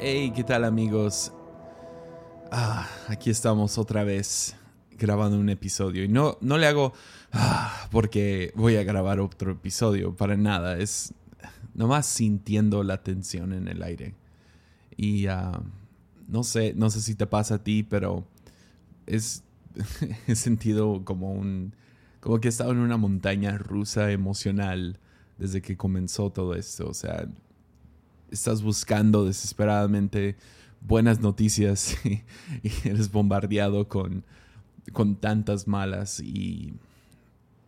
[0.00, 1.32] Hey, ¿qué tal amigos?
[2.50, 4.56] Ah, aquí estamos otra vez
[4.98, 6.92] grabando un episodio y no, no le hago
[7.32, 11.14] ah, porque voy a grabar otro episodio para nada, es
[11.74, 14.14] nomás sintiendo la tensión en el aire.
[14.96, 15.62] Y ah,
[16.26, 18.24] no sé, no sé si te pasa a ti, pero
[19.06, 19.44] es
[20.26, 21.72] he sentido como un
[22.20, 24.98] como que he estado en una montaña rusa emocional
[25.38, 27.28] desde que comenzó todo esto, o sea,
[28.34, 30.36] estás buscando desesperadamente
[30.80, 32.22] buenas noticias y,
[32.84, 34.24] eres bombardeado con,
[34.92, 36.74] con tantas malas y,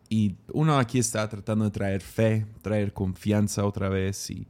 [0.09, 4.47] y uno aquí está tratando de traer fe, traer confianza otra vez y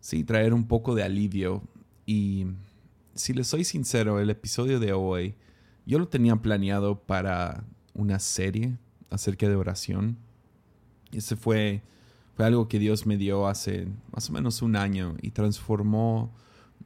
[0.00, 1.62] sí, traer un poco de alivio.
[2.06, 2.46] Y
[3.14, 5.34] si les soy sincero, el episodio de hoy
[5.86, 8.76] yo lo tenía planeado para una serie
[9.10, 10.18] acerca de oración.
[11.12, 11.82] Ese fue
[12.38, 16.32] fue algo que Dios me dio hace más o menos un año y transformó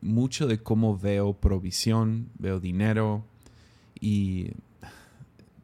[0.01, 3.27] mucho de cómo veo provisión, veo dinero
[4.01, 4.53] y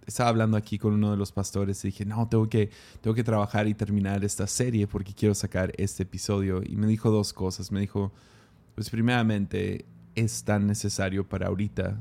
[0.07, 2.69] estaba hablando aquí con uno de los pastores y dije, no, tengo que,
[3.01, 6.61] tengo que trabajar y terminar esta serie porque quiero sacar este episodio.
[6.63, 7.73] Y me dijo dos cosas.
[7.73, 8.13] Me dijo,
[8.75, 11.99] pues primeramente, es tan necesario para ahorita.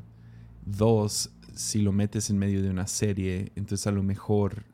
[0.66, 4.66] Dos, si lo metes en medio de una serie, entonces a lo mejor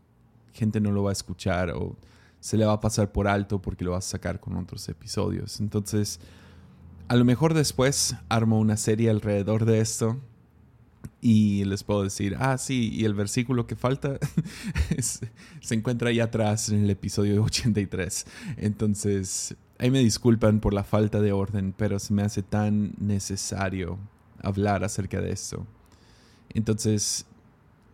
[0.52, 1.96] gente no lo va a escuchar o
[2.44, 5.62] se le va a pasar por alto porque lo vas a sacar con otros episodios.
[5.62, 6.20] Entonces,
[7.08, 10.20] a lo mejor después armo una serie alrededor de esto
[11.22, 14.20] y les puedo decir, ah, sí, y el versículo que falta
[15.00, 18.26] se encuentra ahí atrás en el episodio 83.
[18.58, 23.98] Entonces, ahí me disculpan por la falta de orden, pero se me hace tan necesario
[24.42, 25.66] hablar acerca de esto.
[26.50, 27.26] Entonces,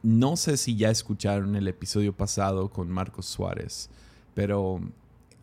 [0.02, 3.92] no sé si ya escucharon el episodio pasado con Marcos Suárez
[4.40, 4.80] pero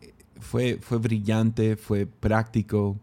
[0.01, 2.97] eh, fue, fue brillante, fue práctico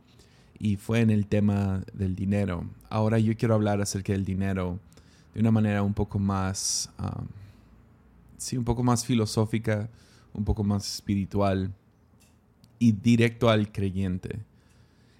[0.58, 2.68] y fue en el tema del dinero.
[2.90, 4.80] Ahora yo quiero hablar acerca del dinero
[5.32, 6.90] de una manera un poco más,
[8.38, 9.88] sí, un poco más filosófica,
[10.32, 11.72] un poco más espiritual
[12.80, 14.40] y directo al creyente.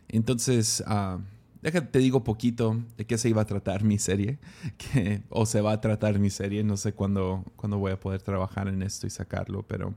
[0.08, 1.20] Entonces, uh,
[1.62, 4.40] déjate, te digo poquito de qué se iba a tratar mi serie,
[4.76, 8.22] que, o se va a tratar mi serie, no sé cuándo, cuándo voy a poder
[8.22, 9.94] trabajar en esto y sacarlo, pero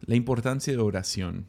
[0.00, 1.46] la importancia de oración.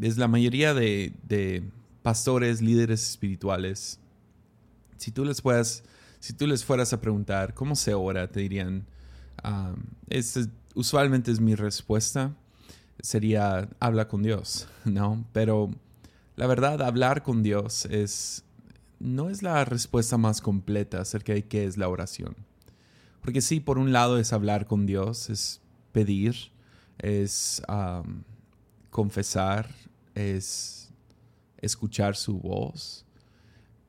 [0.00, 1.70] Es la mayoría de,
[2.02, 3.98] pastores, líderes espirituales,
[4.96, 5.82] si tú les fueras,
[6.20, 8.86] si tú les fueras a preguntar cómo se ora, te dirían,
[9.42, 9.74] ah,
[10.74, 12.34] usualmente es mi respuesta,
[13.00, 15.24] sería habla con Dios, ¿no?
[15.32, 15.70] Pero
[16.36, 18.44] la verdad, hablar con Dios es,
[19.00, 22.36] no es la respuesta más completa acerca de qué es la oración.
[23.22, 25.60] Porque sí, por un lado es hablar con Dios, es
[25.92, 26.52] pedir,
[26.98, 27.62] es
[28.90, 29.68] confesar,
[30.14, 30.90] es
[31.58, 33.04] escuchar su voz,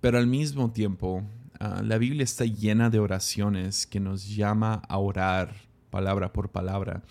[0.02, 1.24] pero al mismo tiempo
[1.60, 5.54] ah, la Biblia está llena de oraciones que nos llama a orar
[5.90, 7.04] palabra por palabra.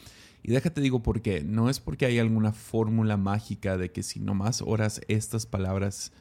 [0.43, 1.43] Y déjate digo por qué.
[1.43, 6.13] No es porque hay alguna fórmula mágica de que si nomás oras estas palabras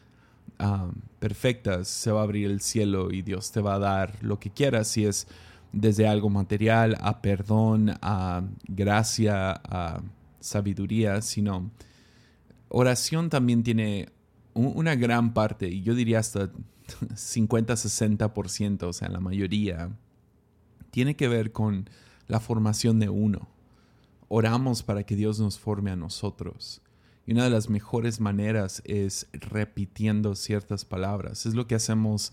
[1.19, 4.49] perfectas, se va a abrir el cielo y Dios te va a dar lo que
[4.49, 4.87] quieras.
[4.87, 5.27] Si es
[5.75, 10.01] desde algo material a perdón, a gracia, a
[10.39, 11.69] sabiduría, sino
[12.69, 14.09] oración también tiene
[14.53, 16.49] una gran parte, y yo diría hasta
[16.87, 19.89] 50-60%, o sea, la mayoría,
[20.91, 21.89] tiene que ver con
[22.27, 23.49] la formación de uno.
[24.29, 26.81] Oramos para que Dios nos forme a nosotros.
[27.25, 31.45] Y una de las mejores maneras es repitiendo ciertas palabras.
[31.45, 32.31] Es lo que hacemos,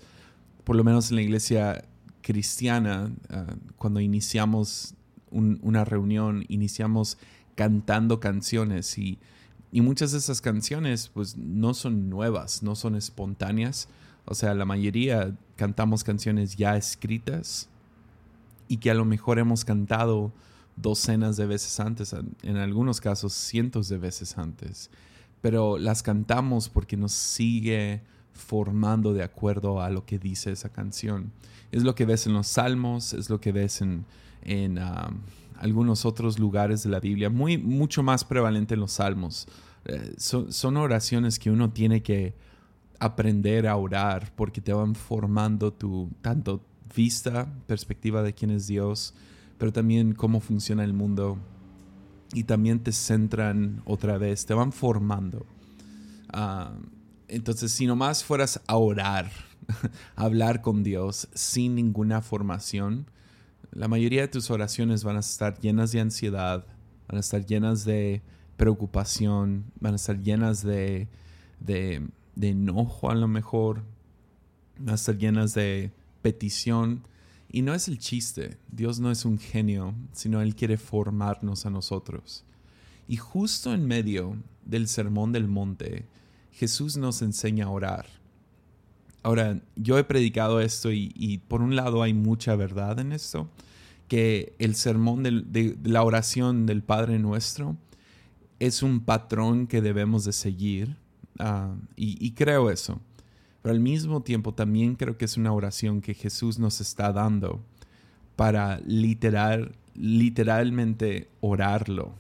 [0.63, 1.85] por lo menos en la iglesia
[2.23, 4.95] cristiana, ah, cuando iniciamos
[5.31, 7.17] una reunión, iniciamos
[7.55, 9.19] cantando canciones y,
[9.73, 13.89] muchas de esas canciones pues no son nuevas, no son espontáneas.
[14.27, 17.71] O sea, la mayoría cantamos canciones ya escritas
[18.69, 20.31] y que a lo mejor hemos cantado
[20.77, 24.91] docenas de veces antes, en algunos casos cientos de veces antes.
[25.41, 28.03] Pero las cantamos porque nos sigue
[28.33, 31.33] formando de acuerdo a lo que dice esa canción.
[31.71, 34.05] Es lo que ves en los salmos, es lo que ves en,
[34.43, 34.79] en
[35.63, 39.47] algunos otros lugares de la Biblia, muy, mucho más prevalente en los salmos.
[39.85, 42.35] Eh, son, oraciones que uno tiene que
[42.99, 46.65] aprender a orar porque te van formando tu tanto
[46.95, 49.15] vista, perspectiva de quién es Dios,
[49.59, 51.39] pero también cómo funciona el mundo
[52.33, 55.47] y también te centran otra vez, te van formando.
[56.33, 56.73] Ah,
[57.33, 59.31] entonces, si nomás fueras a orar,
[60.17, 63.07] a hablar con Dios sin ninguna formación,
[63.71, 66.67] la mayoría de tus oraciones van a estar llenas de ansiedad,
[67.09, 68.21] van a estar llenas de
[68.59, 71.09] preocupación, van a estar llenas de,
[71.59, 73.83] de enojo a lo mejor,
[74.79, 75.91] van a estar llenas de
[76.21, 77.03] petición.
[77.51, 81.71] Y no es el chiste, Dios no es un genio, sino Él quiere formarnos a
[81.71, 82.45] nosotros.
[83.09, 84.37] Y justo en medio
[84.67, 86.07] del Sermón del Monte,
[86.53, 88.07] Jesús nos enseña a orar.
[89.23, 93.49] Ahora, yo he predicado esto y, por un lado hay mucha verdad en esto,
[94.09, 97.77] que el sermón de, la oración del Padre Nuestro
[98.59, 100.97] es un patrón que debemos de seguir
[101.39, 103.01] ah, y, y creo eso.
[103.63, 107.61] Pero al mismo tiempo también creo que es una oración que Jesús nos está dando
[108.35, 112.15] para literal, literalmente orarlo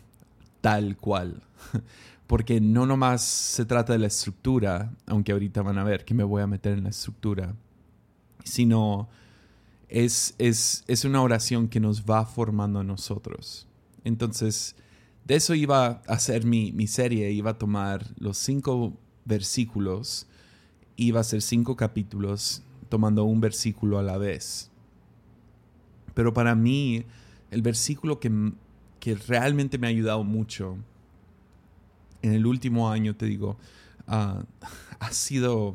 [0.62, 1.42] tal cual.
[2.26, 6.24] Porque no nomás se trata de la estructura, aunque ahorita van a ver que me
[6.24, 7.54] voy a meter en la estructura,
[8.42, 9.10] sino
[9.90, 13.66] es, es, es una oración que nos va formando a nosotros.
[14.04, 14.74] Entonces,
[15.26, 18.94] de eso iba a hacer mi, mi serie, iba a tomar los cinco
[19.26, 20.26] versículos,
[20.96, 24.70] iba a hacer cinco capítulos tomando un versículo a la vez.
[26.14, 27.04] Pero para mí,
[27.50, 28.52] el versículo que,
[29.02, 30.76] que realmente me ha ayudado mucho
[32.22, 33.58] en el último año, te digo,
[34.06, 34.44] ah,
[35.00, 35.74] ha sido,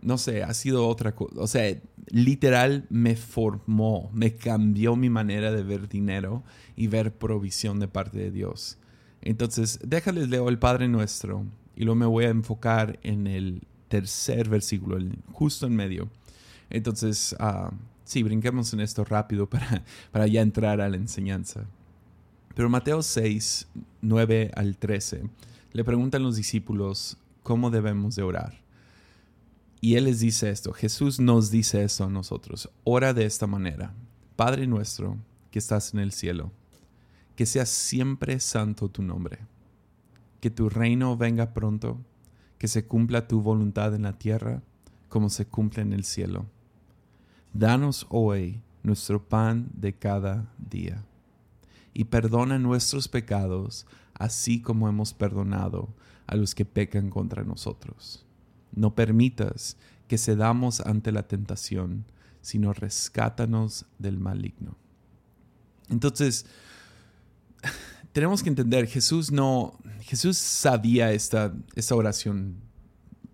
[0.00, 1.34] no sé, ha sido otra cosa.
[1.36, 6.44] O sea, literal me formó, me cambió mi manera de ver dinero
[6.76, 8.78] y ver provisión de parte de Dios.
[9.20, 11.44] Entonces, déjales leo el Padre Nuestro
[11.76, 16.08] y luego me voy a enfocar en el tercer versículo, el, justo en medio.
[16.70, 17.70] Entonces, uh,
[18.04, 21.66] sí, brinquemos en esto rápido para, para ya entrar a la enseñanza.
[22.58, 23.68] Pero Mateo 6,
[24.00, 25.30] 9 al 13,
[25.70, 28.52] le preguntan los discípulos cómo debemos de orar.
[29.80, 33.94] Y él les dice esto, Jesús nos dice eso a nosotros, ora de esta manera,
[34.34, 35.16] Padre nuestro
[35.52, 36.50] que estás en el cielo,
[37.36, 39.38] que sea siempre santo tu nombre,
[40.40, 41.96] que tu reino venga pronto,
[42.58, 44.64] que se cumpla tu voluntad en la tierra
[45.08, 46.44] como se cumple en el cielo.
[47.52, 51.04] Danos hoy nuestro pan de cada día
[51.94, 55.94] y perdona nuestros pecados, así como hemos perdonado
[56.26, 58.24] a los que pecan contra nosotros.
[58.72, 59.76] No permitas
[60.06, 62.04] que cedamos ante la tentación,
[62.40, 64.76] sino rescátanos del maligno.
[65.88, 66.46] Entonces,
[68.12, 72.56] tenemos que entender, Jesús no, Jesús sabía esta, esta oración,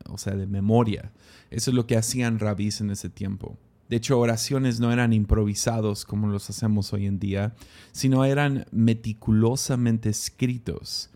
[0.08, 1.12] o sea, de memoria.
[1.50, 3.58] Eso es lo que hacían rabís en ese tiempo.
[3.88, 7.54] De hecho, oraciones no eran improvisados como los hacemos hoy en día,
[7.92, 11.10] sino eran meticulosamente escritos.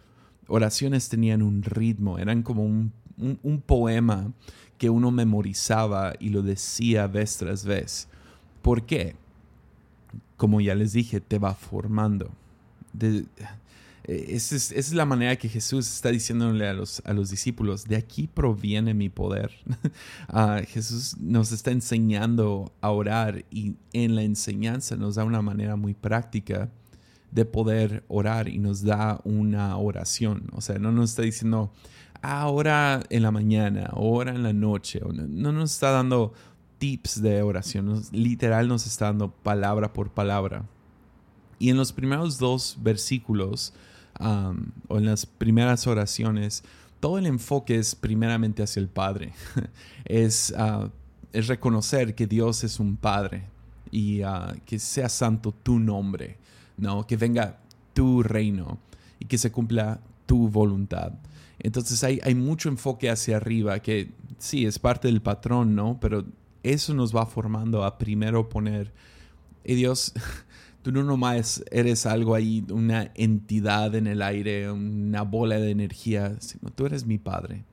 [0.48, 2.92] Oraciones tenían un ritmo, eran como un,
[3.66, 4.32] poema
[4.76, 8.08] que uno memorizaba y lo decía vez tras vez.
[8.62, 9.16] ¿Por qué?
[10.36, 12.30] Como ya les dije, te va formando.
[14.08, 18.26] Esa es, la manera que Jesús está diciéndole a los, a los discípulos, de aquí
[18.26, 19.52] proviene mi poder.
[20.30, 25.76] Ah, Jesús nos está enseñando a orar y en la enseñanza nos da una manera
[25.76, 26.70] muy práctica
[27.30, 30.48] de poder orar y nos da una oración.
[30.52, 31.72] O sea, no nos está diciendo,
[32.22, 35.00] ahora en la mañana, ora en la noche.
[35.00, 36.32] No, nos está dando
[36.78, 40.64] tips de oración, literal nos está dando palabra por palabra.
[41.58, 43.74] Y en los primeros dos versículos,
[44.20, 46.64] o en las primeras oraciones,
[47.00, 49.32] todo el enfoque es primeramente hacia el Padre.
[50.04, 50.88] es, ah,
[51.32, 53.44] es reconocer que Dios es un Padre
[53.90, 56.38] y ah, que sea santo tu nombre,
[56.76, 57.06] ¿no?
[57.06, 57.58] Que venga
[57.94, 58.78] tu reino
[59.18, 61.12] y que se cumpla tu voluntad.
[61.58, 65.98] Entonces hay, hay mucho enfoque hacia arriba que sí, es parte del patrón, ¿no?
[66.00, 66.24] Pero
[66.62, 68.92] eso nos va formando a primero poner,
[69.64, 70.12] y Dios,
[70.82, 76.36] Tú no nomás eres algo ahí, una entidad en el aire, una bola de energía,
[76.40, 77.64] sino tú eres mi Padre.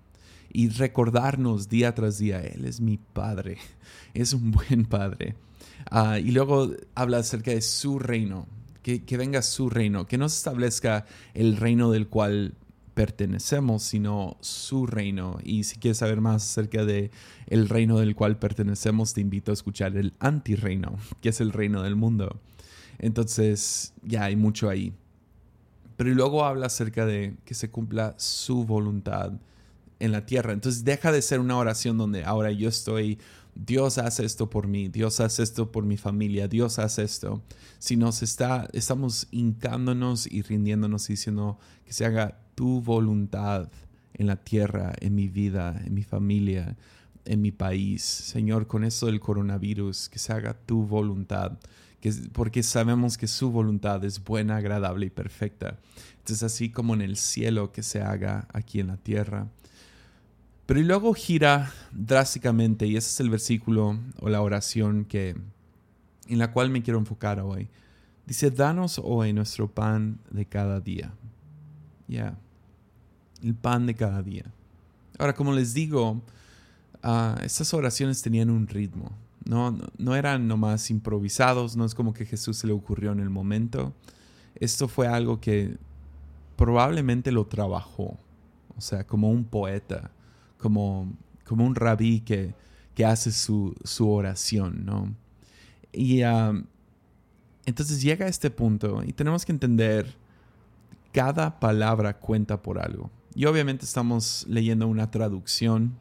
[0.51, 3.57] Y recordarnos día tras día, Él es mi Padre,
[4.13, 5.35] es un buen Padre.
[5.91, 8.47] Ah, y luego habla acerca de su reino,
[8.81, 12.55] que, que venga su reino, que no se establezca el reino del cual
[12.95, 15.37] pertenecemos, sino su reino.
[15.43, 17.11] Y si quieres saber más acerca de
[17.45, 21.83] el reino del cual pertenecemos, te invito a escuchar el antirreino, que es el reino
[21.83, 22.39] del mundo.
[22.99, 24.93] Entonces, ya hay mucho ahí.
[25.97, 29.33] Pero luego habla acerca de que se cumpla su voluntad
[29.99, 30.53] en la tierra.
[30.53, 33.17] Entonces deja de ser una oración donde ahora yo estoy,
[33.55, 37.41] Dios hace esto por mí, Dios hace esto por mi familia, Dios hace esto.
[37.79, 43.69] Sino se está, estamos hincándonos y rindiéndonos y diciendo que se haga tu voluntad
[44.13, 46.75] en la tierra, en mi vida, en mi familia,
[47.25, 48.03] en mi país.
[48.03, 51.57] Señor, con esto del coronavirus, que se haga tu voluntad
[52.33, 55.79] porque sabemos que su voluntad es buena, agradable y perfecta.
[56.19, 59.47] Entonces, así como en el cielo que se haga aquí en la tierra.
[60.65, 65.35] Pero luego gira drásticamente y ese es el versículo o la oración que,
[66.27, 67.69] en la cual me quiero enfocar hoy.
[68.25, 71.13] Dice, danos hoy nuestro pan de cada día.
[72.07, 72.37] Ya,
[73.43, 74.45] el pan de cada día.
[75.19, 76.23] Ahora, como les digo,
[77.03, 79.11] uh, estas oraciones tenían un ritmo.
[79.45, 83.29] No, no, eran nomás improvisados, no es como que Jesús se le ocurrió en el
[83.29, 83.93] momento.
[84.55, 85.77] Esto fue algo que
[86.55, 88.17] probablemente lo trabajó,
[88.75, 90.11] o sea, como un poeta,
[90.57, 91.13] como,
[91.45, 92.55] como un rabí que,
[92.95, 95.13] que hace su, su, oración, ¿no?
[95.91, 96.63] Y uh,
[97.65, 100.15] entonces llega a este punto y tenemos que entender,
[101.11, 103.09] cada palabra cuenta por algo.
[103.35, 105.97] Y obviamente estamos leyendo una traducción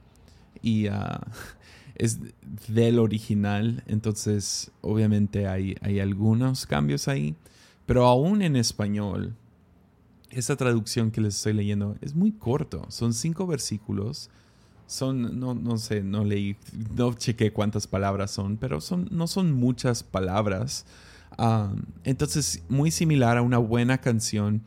[0.62, 0.92] y uh,
[1.94, 2.20] es
[2.72, 7.34] del original, entonces obviamente hay, hay algunos cambios ahí,
[7.86, 9.34] pero aún en español,
[10.30, 14.30] esa traducción que les estoy leyendo es muy corto, son cinco versículos,
[14.86, 16.56] son, no, no sé, no leí,
[16.96, 20.84] no chequé cuántas palabras son, pero son, no son muchas palabras.
[21.38, 21.72] Ah,
[22.04, 24.62] entonces, muy similar a una buena canción,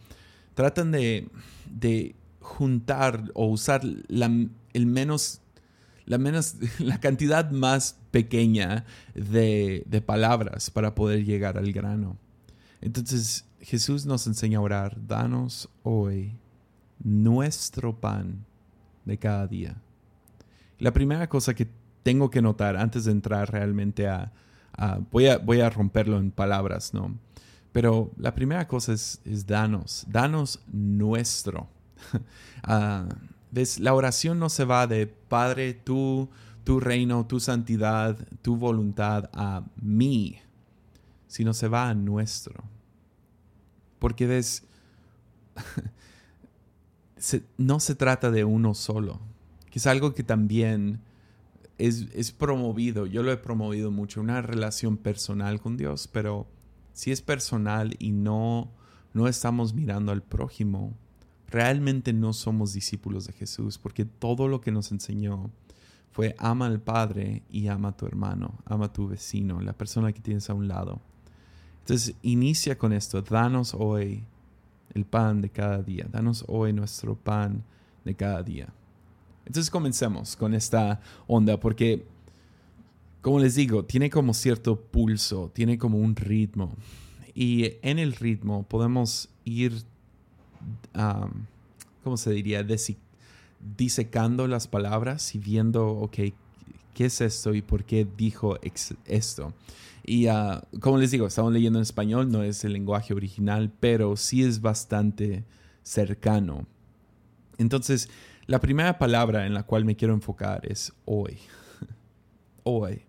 [0.55, 1.27] tratan de,
[1.69, 4.31] de juntar o usar la,
[4.74, 5.41] el menos
[6.07, 12.17] la, menos, la cantidad más pequeña de, de palabras para poder llegar al grano.
[12.81, 16.35] Entonces Jesús nos enseña a orar, danos hoy
[17.03, 18.45] nuestro pan
[19.05, 19.75] de cada día.
[20.79, 21.67] La primera cosa que
[22.03, 24.31] tengo que notar antes de entrar realmente a,
[25.11, 27.17] voy, a voy a romperlo en palabras, ¿no?
[27.73, 31.67] Pero la primera cosa es, es danos, danos nuestro.
[32.67, 33.09] uh,
[33.80, 36.30] la oración no se va de Padre, tú,
[36.63, 40.38] tu reino, tu santidad, tu voluntad a mí,
[41.27, 42.63] sino se va a nuestro.
[44.00, 44.63] Porque ves,
[47.58, 49.20] no se trata de uno solo,
[49.72, 51.01] que es algo que también
[51.77, 56.48] es, es, promovido, yo lo he promovido mucho, una relación personal con Dios, pero
[56.94, 58.72] si es personal y no,
[59.13, 60.94] no estamos mirando al prójimo,
[61.50, 65.50] realmente no somos discípulos de Jesús, porque todo lo que nos enseñó
[66.12, 70.12] fue ama al Padre y ama a tu hermano, ama a tu vecino, la persona
[70.12, 71.00] que tienes a un lado.
[71.82, 74.24] Entonces inicia con esto, danos hoy
[74.94, 77.63] el pan de cada día, danos hoy nuestro pan
[78.04, 78.68] de cada día.
[79.46, 82.06] Entonces comencemos con esta onda, porque,
[83.22, 86.75] como les digo, tiene como cierto pulso, tiene como un ritmo.
[87.34, 89.84] Y en el ritmo podemos ir
[92.03, 92.65] ¿cómo se diría?
[93.75, 96.15] disecando las palabras y viendo, ok,
[96.93, 98.57] ¿qué es esto y por qué dijo
[99.05, 99.53] esto?
[100.03, 104.15] Y uh, como les digo, estamos leyendo en español, no es el lenguaje original, pero
[104.15, 105.43] sí es bastante
[105.83, 106.65] cercano.
[107.57, 108.09] Entonces,
[108.45, 111.37] la primera palabra en la cual me quiero enfocar es hoy.
[112.63, 113.01] hoy.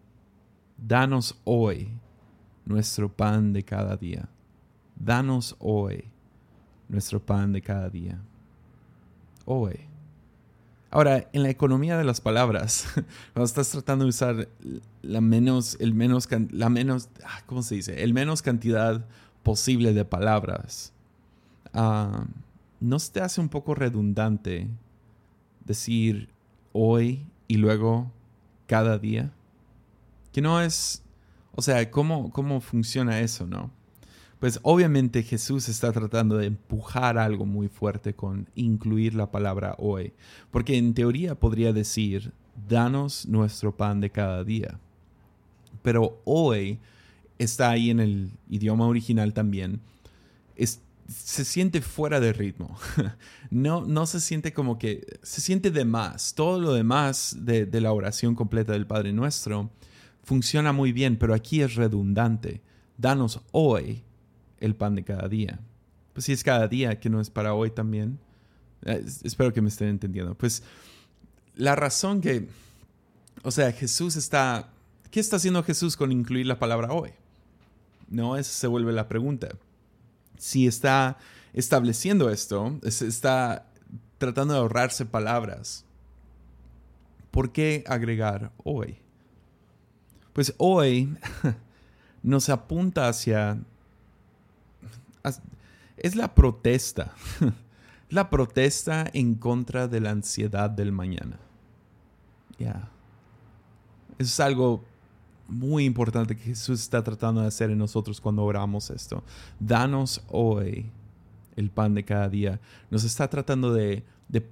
[0.76, 1.88] Danos hoy
[2.64, 4.28] nuestro pan de cada día.
[4.96, 6.04] Danos hoy
[6.88, 8.18] nuestro pan de cada día.
[9.44, 9.80] Hoy.
[10.90, 12.86] Ahora, en la economía de las palabras,
[13.34, 14.48] cuando estás tratando de usar
[15.02, 18.02] la menos, el menos, la menos, ah, ¿cómo se dice?
[18.02, 19.04] El menos cantidad
[19.42, 20.92] posible de palabras,
[21.74, 22.24] ah,
[22.80, 24.68] ¿no se te hace un poco redundante
[25.64, 26.30] decir
[26.72, 28.10] hoy y luego
[28.66, 29.30] cada día?
[30.32, 31.02] Que no es,
[31.54, 33.70] o sea, ¿cómo, cómo funciona eso, no?
[34.40, 40.12] Pues obviamente Jesús está tratando de empujar algo muy fuerte con incluir la palabra hoy,
[40.52, 42.32] porque en teoría podría decir,
[42.68, 44.78] danos nuestro pan de cada día.
[45.82, 46.78] Pero hoy
[47.38, 49.80] está ahí en el idioma original también.
[50.56, 52.76] se siente fuera de ritmo.
[53.50, 56.34] No, no se siente como que, se siente de más.
[56.34, 59.70] Todo lo demás de, de la oración completa del Padre Nuestro
[60.22, 62.60] funciona muy bien, pero aquí es redundante.
[62.98, 64.04] Danos hoy
[64.60, 65.60] el pan de cada día.
[66.12, 68.18] Pues si es cada día, que no es para hoy también.
[68.84, 70.34] Eh, espero que me estén entendiendo.
[70.34, 70.62] Pues
[71.54, 72.48] la razón que,
[73.42, 74.70] o sea, Jesús está,
[75.10, 77.10] ¿qué está haciendo Jesús con incluir la palabra hoy?
[78.08, 79.48] No, esa se vuelve la pregunta.
[80.38, 81.18] Si está
[81.52, 83.66] estableciendo esto, está
[84.18, 85.84] tratando de ahorrarse palabras,
[87.30, 88.98] ¿por qué agregar hoy?
[90.32, 91.16] Pues hoy
[92.22, 93.58] nos apunta hacia
[95.96, 97.12] es la protesta.
[98.10, 101.38] la protesta en contra de la ansiedad del mañana.
[102.58, 102.88] Ya.
[104.18, 104.84] Es algo
[105.46, 109.22] muy importante que Jesús está tratando de hacer en nosotros cuando oramos esto.
[109.58, 110.90] Danos hoy
[111.56, 114.46] el pan de cada día, nos está tratando de, de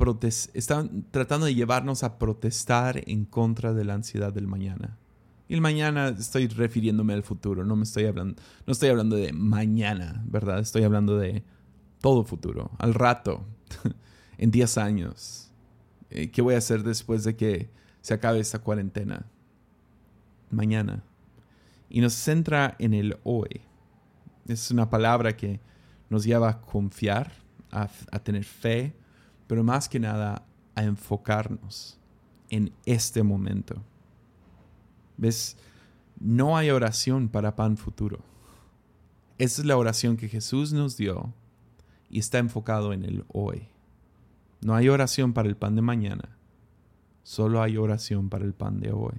[0.54, 4.98] están tratando de llevarnos a protestar en contra de la ansiedad del mañana.
[5.48, 9.32] Y el mañana estoy refiriéndome al futuro, no me estoy hablando, no estoy hablando de
[9.32, 10.58] mañana, ¿verdad?
[10.58, 11.44] Estoy hablando de
[12.00, 13.44] todo futuro, al rato,
[14.38, 15.52] en 10 años.
[16.10, 19.26] Eh, ¿Qué voy a hacer después de que se acabe esta cuarentena?
[20.50, 21.04] Mañana.
[21.88, 23.60] Y nos centra en el hoy.
[24.48, 25.60] Es una palabra que
[26.10, 27.32] nos lleva a confiar,
[27.70, 28.96] a, a tener fe,
[29.46, 31.98] pero más que nada a enfocarnos
[32.50, 33.82] en este momento.
[35.16, 35.56] ¿Ves?
[36.18, 38.20] No hay oración para pan futuro.
[39.38, 41.34] Esa es la oración que Jesús nos dio
[42.08, 43.68] y está enfocado en el hoy.
[44.62, 46.36] No hay oración para el pan de mañana,
[47.22, 49.16] solo hay oración para el pan de hoy.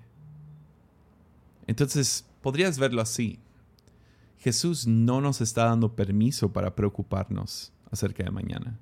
[1.68, 3.39] Entonces, podrías verlo así.
[4.39, 8.80] Jesús no nos está dando permiso para preocuparnos acerca de mañana.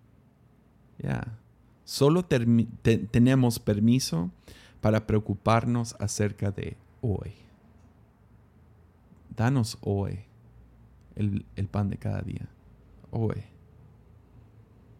[0.98, 1.38] Ya.
[1.84, 4.32] Solo tenemos permiso
[4.82, 7.34] para preocuparnos acerca de hoy.
[9.36, 10.20] Danos hoy
[11.16, 12.48] el, el pan de cada día.
[13.12, 13.44] Hoy.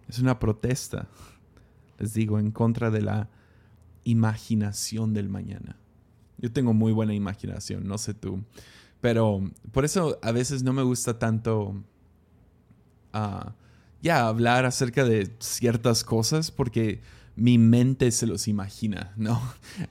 [0.08, 1.08] Es una protesta,
[2.00, 3.30] les digo, en contra de la
[4.04, 5.78] imaginación del mañana.
[6.38, 8.44] Yo tengo muy buena imaginación, no sé tú.
[9.02, 11.76] Pero por eso a veces no me gusta tanto
[13.14, 13.54] ah,
[14.02, 17.02] ya hablar acerca de ciertas cosas porque
[17.36, 19.42] mi mente se los imagina, ¿no?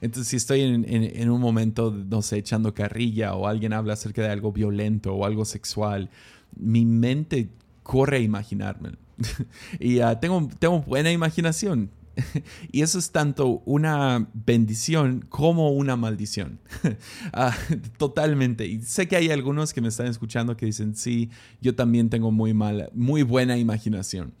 [0.01, 4.23] Entonces si estoy en, en, un momento, no sé, echando carrilla o alguien habla acerca
[4.23, 6.09] de algo violento o algo sexual,
[6.55, 7.49] mi mente
[7.83, 8.93] corre a imaginarme.
[9.79, 11.91] y uh, tengo, tengo buena imaginación.
[12.71, 16.59] y eso es tanto una bendición como una maldición.
[16.83, 17.51] uh,
[17.97, 18.65] totalmente.
[18.65, 21.29] Y sé que hay algunos que me están escuchando que dicen, sí,
[21.61, 24.33] yo también tengo muy mala, muy buena imaginación.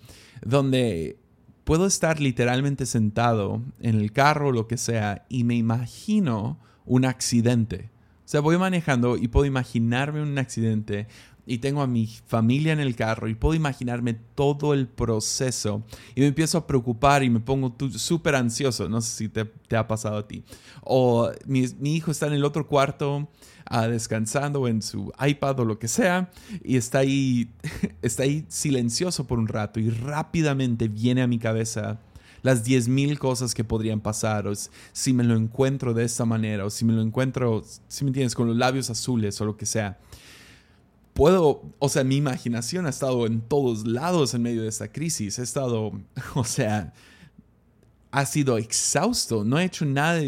[0.43, 1.17] Donde
[1.65, 7.03] puedo estar literalmente sentado en el carro o lo que sea y me imagino un
[7.03, 7.89] accidente.
[8.23, 11.07] O sea, voy manejando y puedo imaginarme un accidente
[11.47, 15.83] y tengo a mi familia en el carro y puedo imaginarme todo el proceso
[16.15, 18.89] y me empiezo a preocupar y me pongo súper ansioso.
[18.89, 20.43] No sé si te, ha pasado a ti.
[20.81, 23.27] O mi, hijo está en el otro cuarto
[23.71, 26.31] uh, descansando en su iPad o lo que sea
[26.63, 27.49] y está ahí,
[28.01, 31.99] está ahí silencioso por un rato y rápidamente viene a mi cabeza
[32.41, 34.53] las 10.000 cosas que podrían pasar, o
[34.91, 38.35] si me lo encuentro de esta manera, o si me lo encuentro, si me entiendes,
[38.35, 39.97] con los labios azules o lo que sea
[41.15, 45.39] puedo, o sea, mi imaginación ha estado en todos lados en medio de esta crisis.
[45.39, 45.93] He estado,
[46.35, 46.93] o sea,
[48.11, 49.43] ha sido exhausto.
[49.43, 50.21] No he hecho nada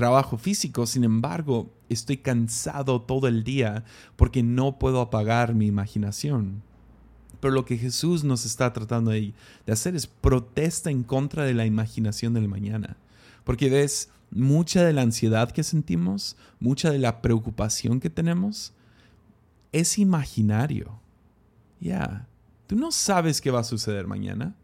[0.00, 3.84] trabajo físico, sin embargo, estoy cansado todo el día
[4.16, 6.62] porque no puedo apagar mi imaginación.
[7.38, 9.34] Pero lo que Jesús nos está tratando de,
[9.70, 12.96] hacer es protesta en contra de la imaginación del mañana.
[13.44, 18.72] Porque ves, mucha de la ansiedad que sentimos, mucha de la preocupación que tenemos,
[19.70, 20.98] es imaginario.
[21.78, 22.26] Ya,
[22.66, 24.54] tú no sabes qué va a suceder mañana.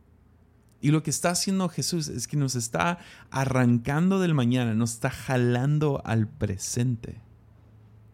[0.86, 3.00] Y lo que está haciendo Jesús es que nos está
[3.32, 7.20] arrancando del mañana, nos está jalando al presente.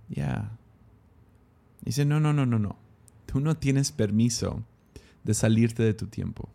[0.09, 0.57] Ya.
[1.83, 2.79] Dice, no, no, no, no, no.
[3.27, 4.63] Tú no tienes permiso
[5.23, 6.49] de salirte de tu tiempo.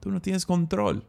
[0.00, 1.06] Tú no tienes control.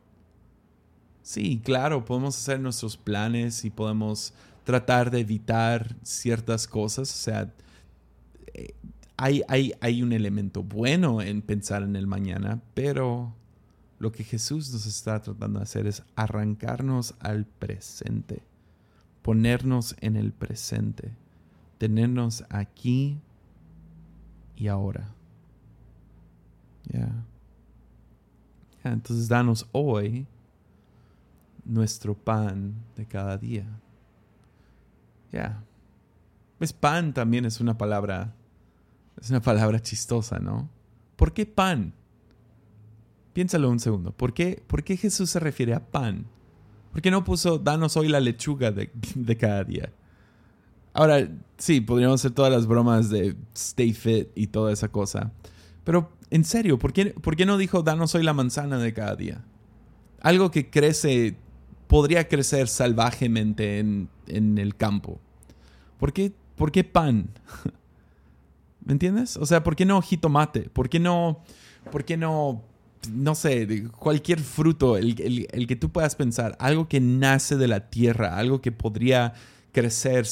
[1.22, 7.12] Sí, claro, podemos hacer nuestros planes y podemos tratar de evitar ciertas cosas.
[7.12, 7.54] O sea,
[9.18, 9.44] hay,
[9.82, 13.36] hay, un elemento bueno en pensar en el mañana, pero
[14.00, 18.42] lo que Jesús nos está tratando de hacer es arrancarnos al presente,
[19.22, 21.14] ponernos en el presente,
[21.78, 23.20] tenernos aquí
[24.56, 25.14] y ahora.
[26.92, 27.12] Ya.
[28.84, 30.26] entonces danos hoy
[31.64, 33.68] nuestro pan de cada día.
[35.32, 35.62] Ya.
[36.58, 38.34] Pues pan también es una palabra
[39.22, 40.70] es una palabra chistosa, ¿no?
[41.16, 41.94] ¿Por qué pan?
[43.40, 44.12] Piénsalo un segundo.
[44.12, 46.26] ¿Por qué, ¿Por qué Jesús se refiere a pan?
[46.92, 49.94] ¿Por qué no puso, danos hoy la lechuga de, de cada día?
[50.92, 51.26] Ahora,
[51.58, 55.32] sí, podríamos hacer todas las bromas de stay fit y toda esa cosa.
[55.86, 59.16] Pero, en serio, ¿por qué, ¿por qué no dijo, danos hoy la manzana de cada
[59.16, 59.42] día?
[60.20, 61.38] Algo que crece,
[61.88, 65.18] podría crecer salvajemente en, en el campo.
[65.98, 67.30] ¿Por qué, ¿Por qué pan?
[68.84, 69.38] ¿Me entiendes?
[69.38, 70.64] O sea, ¿por qué no jitomate?
[70.64, 71.42] ¿Por qué no,
[71.90, 72.66] por qué no,
[73.12, 78.38] no sé, cualquier fruto, el, que tú puedas pensar, algo que nace de la tierra,
[78.38, 79.34] algo que podría
[79.72, 80.28] crecer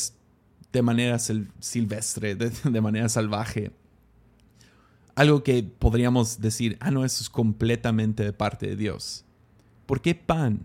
[0.73, 3.71] de manera silvestre, de, manera salvaje?
[5.15, 9.25] algo que podríamos decir, ah, no, eso es completamente de parte de Dios.
[9.88, 10.60] ¿Por qué pan?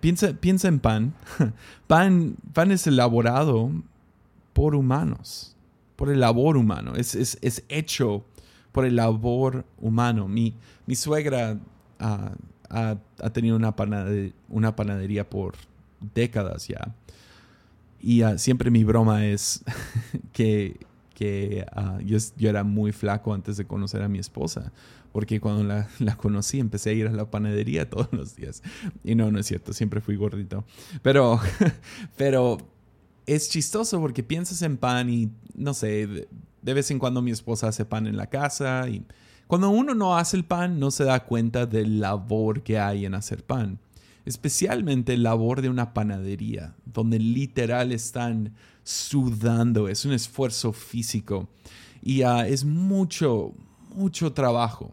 [0.00, 1.12] piensa, piensa en pan.
[1.86, 2.36] pan.
[2.54, 3.70] Pan es elaborado
[4.54, 5.54] por humanos,
[5.96, 8.24] por el labor humano, es, es, hecho
[8.72, 10.28] por el labor humano.
[10.28, 10.54] Mi,
[10.86, 11.58] mi suegra
[11.98, 12.96] ha,
[13.32, 15.54] tenido una panadería, una panadería por
[16.14, 16.94] décadas ya.
[18.00, 19.62] Y ah, siempre mi broma es
[20.32, 20.78] que,
[21.14, 24.72] que ah, yo, yo, era muy flaco antes de conocer a mi esposa.
[25.12, 28.62] Porque cuando la, la, conocí empecé a ir a la panadería todos los días.
[29.04, 30.64] Y no, no es cierto, siempre fui gordito.
[31.02, 31.40] Pero,
[32.16, 32.58] pero
[33.26, 36.28] es chistoso porque piensas en pan y, no sé,
[36.62, 39.04] de vez en cuando mi esposa hace pan en la casa y
[39.46, 43.14] cuando uno no hace el pan no se da cuenta del labor que hay en
[43.14, 43.78] hacer pan
[44.24, 51.48] especialmente el labor de una panadería, donde literal están sudando, es un esfuerzo físico
[52.02, 53.54] y ah, es mucho,
[53.94, 54.92] mucho trabajo.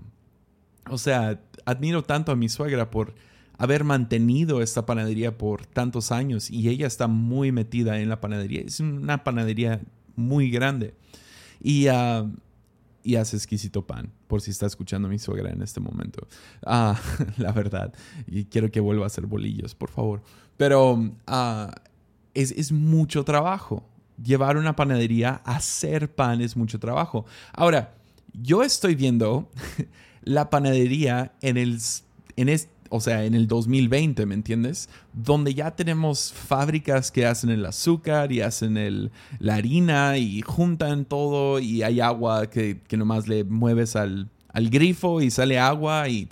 [0.89, 3.13] O sea, admiro tanto a mi suegra por
[3.57, 8.61] haber mantenido esta panadería por tantos años y ella está muy metida en la panadería.
[8.61, 9.81] Es una panadería
[10.15, 10.95] muy grande.
[11.61, 12.29] Y uh,
[13.07, 16.27] y hace exquisito pan, por si está escuchando mi suegra en este momento.
[16.65, 16.99] Ah,
[17.37, 17.93] la verdad.
[18.25, 20.21] Y quiero que vuelva a hacer bolillos, por favor.
[20.57, 21.73] Pero ah,
[22.33, 23.87] es, es mucho trabajo.
[24.21, 27.25] Llevar una panadería, hacer pan es mucho trabajo.
[27.53, 27.93] Ahora,
[28.33, 29.49] yo estoy viendo
[30.23, 31.79] la panadería en el,
[32.35, 32.49] en,
[32.89, 34.89] o sea, en el 2020, ¿me entiendes?
[35.13, 41.05] Donde ya tenemos fábricas que hacen el azúcar y hacen el, la harina y juntan
[41.05, 46.09] todo y hay agua que, que nomás le mueves al, al grifo y sale agua
[46.09, 46.29] y...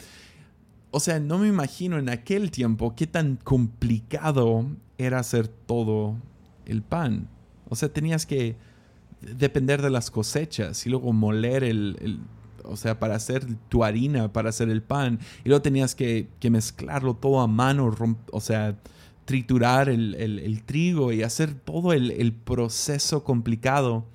[0.91, 4.65] O sea, no me imagino en aquel tiempo qué tan complicado
[4.97, 6.15] era hacer todo
[6.65, 7.27] el pan.
[7.67, 8.55] O sea, tenías que
[9.21, 12.19] depender de las cosechas y luego moler el,
[12.67, 17.15] o sea, para hacer tu harina, para hacer el pan, y luego tenías que, mezclarlo
[17.15, 17.93] todo a mano,
[18.32, 18.78] o sea,
[19.25, 24.06] triturar el, trigo y hacer todo el, proceso complicado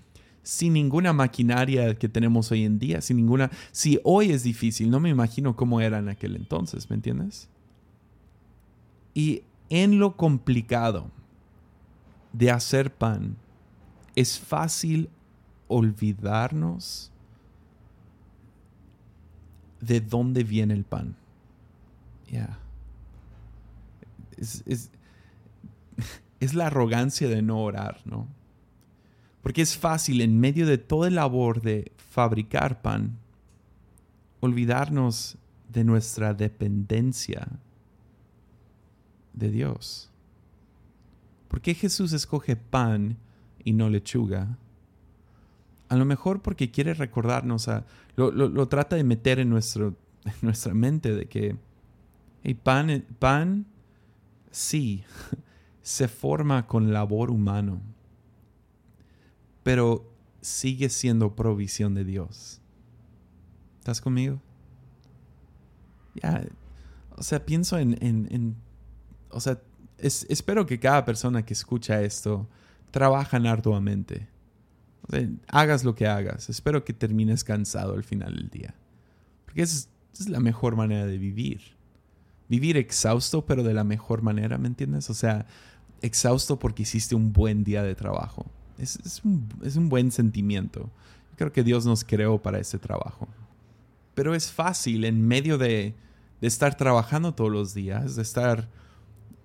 [0.43, 3.51] sin ninguna maquinaria que tenemos hoy en día, sin ninguna...
[3.73, 7.49] Si hoy es difícil, no me imagino cómo era en aquel entonces, ¿me entiendes?
[9.13, 11.11] Y en lo complicado
[12.33, 13.37] de hacer pan,
[14.17, 15.11] es fácil
[15.69, 17.10] olvidarnos
[19.81, 21.16] de dónde viene el pan.
[22.31, 22.59] Ya.
[24.37, 24.62] Es,
[26.40, 28.29] es, la arrogancia de no orar, ¿no?
[29.43, 33.19] Porque es fácil en medio de toda el labor de fabricar pan,
[34.40, 35.38] olvidarnos
[35.69, 37.49] de nuestra dependencia
[39.33, 40.11] de Dios.
[41.49, 43.16] ¿Por qué Jesús escoge pan
[43.64, 44.59] y no lechuga?
[45.88, 47.85] A lo mejor porque quiere recordarnos, a,
[48.31, 49.97] lo, trata de meter en, nuestro,
[50.43, 51.57] nuestra mente de que
[52.43, 53.67] el pan, pan
[54.51, 55.05] sí
[55.83, 57.81] se forma con labor humano,
[59.63, 62.61] pero sigue siendo provisión de Dios.
[63.79, 64.41] ¿Estás conmigo?
[66.23, 66.45] Ya,
[67.17, 68.57] o sea, pienso en, en,
[69.31, 69.61] o sea,
[69.99, 72.49] espero que cada persona que escucha esto
[72.91, 74.29] trabaja arduamente
[75.49, 76.49] hagas lo que hagas.
[76.49, 78.75] Espero que termines cansado al final del día.
[79.45, 81.61] Porque es, es la mejor manera de vivir.
[82.49, 85.11] Vivir exhausto, pero de la mejor manera, ¿me entiendes?
[85.11, 85.47] O sea,
[86.03, 88.47] exhausto porque hiciste un buen día de trabajo.
[88.79, 90.91] Es, es, un, es un buen sentimiento.
[91.37, 93.29] Creo que Dios nos creó para ese trabajo.
[94.15, 95.95] Pero es fácil en medio de,
[96.41, 98.69] de estar trabajando todos los días, de estar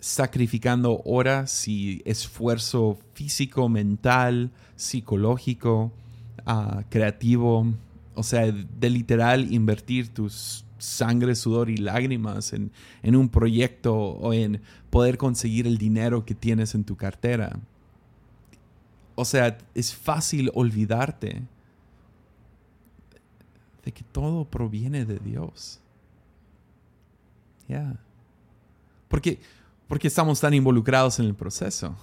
[0.05, 5.91] sacrificando horas y esfuerzo físico, mental, psicológico,
[6.45, 7.73] ah, creativo,
[8.13, 14.31] o sea, de literal invertir tus sangre, sudor y lágrimas en, en un proyecto o
[14.31, 17.59] en poder conseguir el dinero que tienes en tu cartera.
[19.15, 21.41] O sea, es fácil olvidarte
[23.83, 25.79] de que todo proviene de Dios.
[27.67, 27.99] Ya.
[29.07, 29.39] Porque
[29.87, 31.95] porque estamos tan involucrados en el proceso.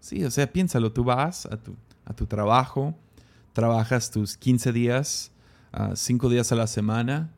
[0.00, 2.94] Sí, o sea, piénsalo, tú vas a tu, a tu trabajo,
[3.52, 5.32] trabajas tus 15 días,
[5.94, 7.30] 5 ah, días a la semana,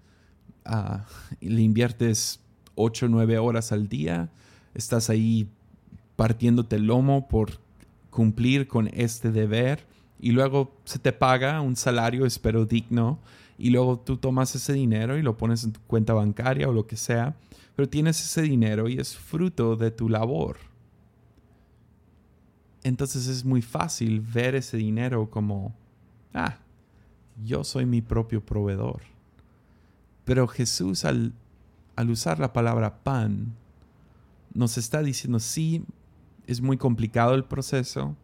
[0.67, 0.99] uh,
[1.41, 2.41] le inviertes
[2.77, 4.31] 8 o 9 horas al día,
[4.75, 5.49] estás ahí
[6.17, 7.59] partiéndote el lomo por
[8.11, 9.87] cumplir con este deber
[10.21, 13.19] y luego se te paga un salario, espero digno,
[13.59, 16.87] y luego tú tomas ese dinero y lo pones en tu cuenta bancaria o lo
[16.87, 17.35] que sea
[17.81, 20.59] pero tienes ese dinero y es fruto de tu labor.
[22.83, 25.75] Entonces es muy fácil ver ese dinero como,
[26.35, 26.59] ah,
[27.43, 29.01] yo soy mi propio proveedor.
[30.27, 31.33] Pero Jesús al,
[31.97, 33.55] al usar la palabra pan,
[34.53, 35.83] nos está diciendo, sí,
[36.47, 38.15] es muy complicado el proceso,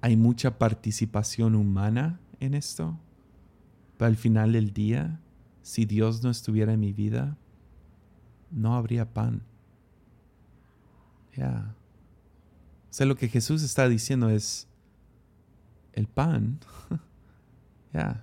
[0.00, 2.96] hay mucha participación humana en esto,
[3.96, 5.18] pero al final del día,
[5.62, 7.36] si Dios no estuviera en mi vida,
[8.52, 9.42] no habría pan.
[11.34, 11.74] Ya.
[12.90, 14.68] O sea, lo que Jesús está diciendo es,
[15.94, 16.58] el pan,
[17.92, 18.22] ya,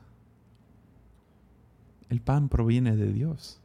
[2.10, 3.60] el pan proviene de Dios.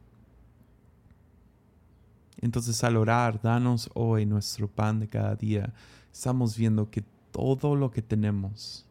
[2.41, 5.73] Entonces al orar, danos hoy nuestro pan de cada día,
[6.11, 8.85] estamos viendo que todo lo que tenemos,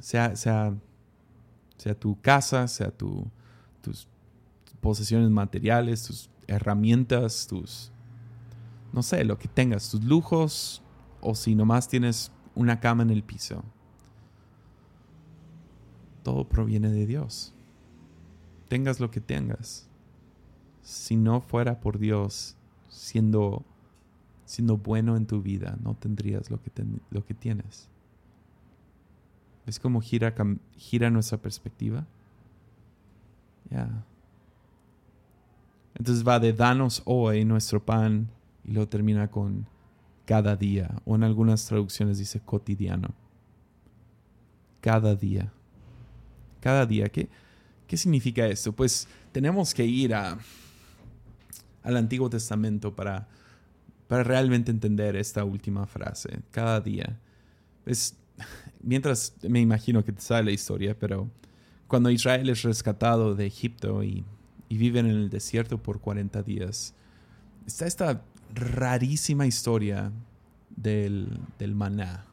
[0.00, 0.74] sea, sea,
[1.76, 3.26] sea tu casa, sea tu,
[3.82, 4.08] tus
[4.86, 7.90] posesiones materiales, tus herramientas, tus,
[8.92, 10.80] no sé, lo que tengas, tus lujos,
[11.20, 13.64] o si nomás tienes una cama en el piso,
[16.22, 17.52] todo proviene de Dios.
[18.68, 19.88] Tengas lo que tengas
[20.82, 22.56] si no fuera por Dios
[22.88, 23.64] siendo,
[24.44, 26.70] siendo bueno en tu vida, no tendrías lo que,
[27.10, 27.88] lo que tienes.
[29.66, 30.32] Es como gira,
[30.76, 32.06] gira nuestra perspectiva.
[33.68, 34.04] Ya.
[35.98, 38.28] Entonces va de danos hoy nuestro pan
[38.64, 39.66] y lo termina con
[40.26, 40.90] cada día.
[41.04, 43.14] O en algunas traducciones dice cotidiano.
[44.80, 45.52] Cada día.
[46.60, 47.08] Cada día.
[47.08, 47.28] ¿Qué,
[47.86, 48.72] qué significa esto?
[48.72, 50.38] Pues tenemos que ir a,
[51.82, 53.26] al Antiguo Testamento para,
[54.06, 57.18] para realmente entender esta última frase, cada día.
[57.86, 58.16] Es,
[58.82, 61.30] mientras me imagino que te sabe la historia, pero
[61.86, 64.24] cuando Israel es rescatado de Egipto y,
[64.68, 66.94] y viven en el desierto por 40 días,
[67.66, 68.22] está esta
[68.54, 70.12] rarísima historia
[70.76, 72.26] del, del maná.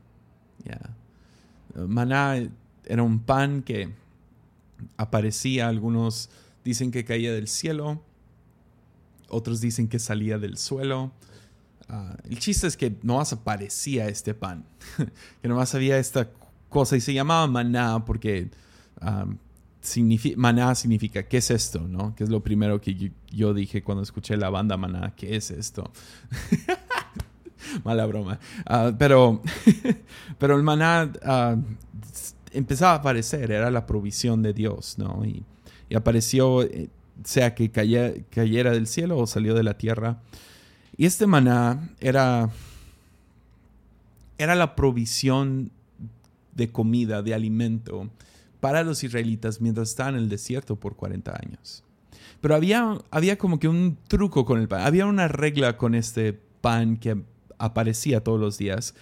[1.76, 2.36] Maná
[2.86, 3.90] era un pan que
[4.98, 6.30] aparecía, algunos
[6.64, 8.02] dicen que caía del cielo,
[9.30, 11.12] otros dicen que salía del suelo.
[11.90, 14.66] Ah, el chiste es que no más aparecía este pan,
[15.42, 16.30] que nomás había esta
[16.70, 18.50] cosa y se llamaba maná porque
[20.38, 21.88] maná significa ¿qué es esto?
[21.88, 22.16] ¿no?
[22.16, 25.92] Que es lo primero que yo, dije cuando escuché la banda maná, ¿qué es esto?
[27.84, 28.40] Mala broma.
[28.66, 29.42] Ah, pero,
[30.38, 31.56] pero el maná ah,
[32.52, 35.24] empezaba a aparecer, era la provisión de Dios, ¿no?
[35.26, 35.44] Y,
[35.96, 36.90] apareció eh,
[37.24, 40.22] sea que cayera del cielo o salió de la tierra.
[40.98, 42.50] Y este maná era,
[44.40, 45.70] era la provisión
[46.56, 48.10] de comida, de alimento
[48.64, 51.84] para los israelitas mientras estaban en el desierto por 40 años.
[52.40, 56.32] Pero había, había como que un truco con el pan, había una regla con este
[56.32, 57.22] pan que
[57.58, 58.96] aparecía todos los días.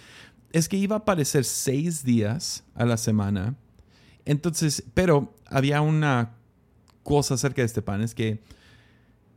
[0.50, 3.54] Es que iba a aparecer seis días a la semana.
[4.24, 6.32] Entonces, pero había una
[7.04, 8.42] cosa acerca de este pan es que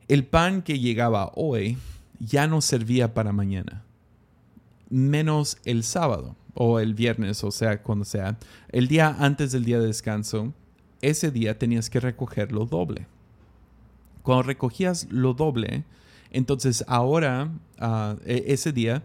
[0.07, 1.77] el pan que llegaba hoy
[2.19, 3.83] ya no servía para mañana,
[4.89, 8.37] menos el sábado o el viernes, o sea, cuando sea,
[8.69, 10.53] el día antes del día de descanso,
[11.01, 13.07] ese día tenías que recoger lo doble.
[14.23, 15.83] Cuando recogías lo doble,
[16.31, 19.03] entonces ahora, ah, e, ese día,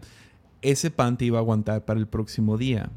[0.61, 2.89] ese pan te iba a aguantar para el próximo día.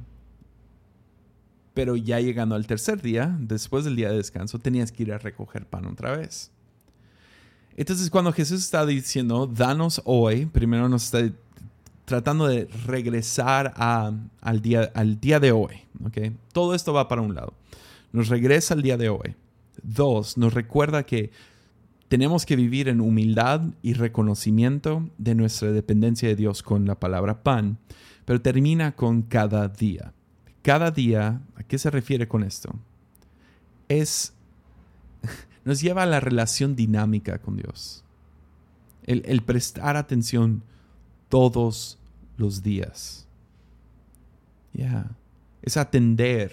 [1.75, 5.19] Pero ya llegando al tercer día, después del día de descanso, tenías que ir a
[5.19, 6.53] recoger pan otra vez.
[7.77, 11.37] Entonces cuando Jesús está diciendo, danos hoy, primero nos está
[12.05, 15.83] tratando de regresar al, día, al día de hoy.
[16.53, 17.55] Todo esto va para un lado.
[18.12, 19.35] Nos regresa al día de hoy.
[19.83, 21.31] Dos, nos recuerda que
[22.09, 27.43] tenemos que vivir en humildad y reconocimiento de nuestra dependencia de Dios con la palabra
[27.43, 27.79] pan,
[28.25, 30.12] pero termina con cada día
[30.64, 32.75] cada día, ¿a qué se refiere con esto?
[33.87, 34.33] Es,
[35.64, 38.03] nos lleva a la relación dinámica con Dios.
[39.07, 40.62] El, prestar atención
[41.35, 41.99] todos
[42.37, 43.27] los días.
[44.73, 45.16] Ya.
[45.62, 46.53] Es atender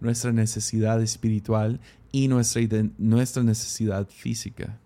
[0.00, 1.78] nuestra necesidad espiritual
[2.10, 2.62] y nuestra,
[2.98, 4.76] nuestra necesidad física.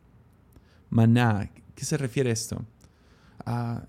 [0.90, 2.62] Maná, ¿qué se refiere a esto?
[3.46, 3.86] Ah,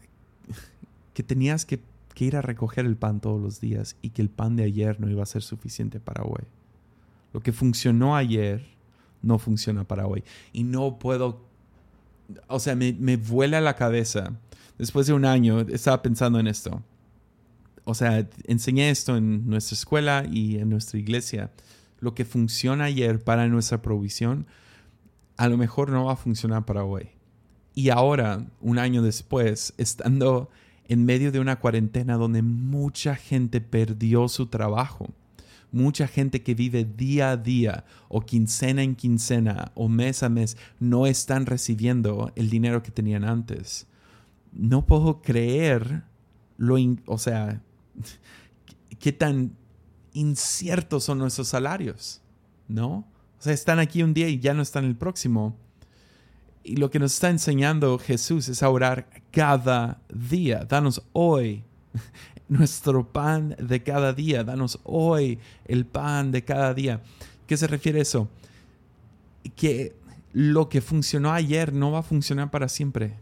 [1.14, 1.82] que tenías que
[2.16, 5.00] que ir a recoger el pan todos los días y que el pan de ayer
[5.02, 6.46] no iba a ser suficiente para hoy.
[7.32, 8.66] Lo que funcionó ayer
[9.22, 10.24] no funciona para hoy.
[10.52, 11.47] Y no puedo,
[12.48, 14.34] o sea, me, me vuela la cabeza.
[14.78, 16.82] Después de un año estaba pensando en esto.
[17.84, 21.52] O sea, enseñé esto en nuestra escuela y en nuestra iglesia.
[22.00, 24.46] Lo que funciona ayer para nuestra provisión,
[25.38, 27.10] a lo mejor no va a funcionar para hoy.
[27.74, 30.50] Y ahora, un año después, estando
[30.88, 35.10] en medio de una cuarentena donde mucha gente perdió su trabajo,
[35.72, 40.58] Mucha gente que vive día a día o quincena en quincena o mes a mes
[40.80, 43.88] no están recibiendo el dinero que tenían antes.
[44.54, 46.04] No puedo creer
[46.58, 47.62] lo, o sea,
[49.00, 49.56] qué tan
[50.14, 52.22] inciertos son nuestros salarios,
[52.68, 53.08] ¿no?
[53.40, 55.56] O sea, están aquí un día y ya no están el próximo.
[56.64, 60.66] Y lo que nos está enseñando Jesús es a orar cada día.
[60.66, 61.64] Danos hoy
[62.50, 64.44] nuestro pan de cada día.
[64.44, 67.02] Danos hoy el pan de cada día.
[67.46, 68.30] ¿Qué se refiere a eso?
[69.56, 69.96] Que
[70.34, 73.16] lo que funcionó ayer no va a funcionar para siempre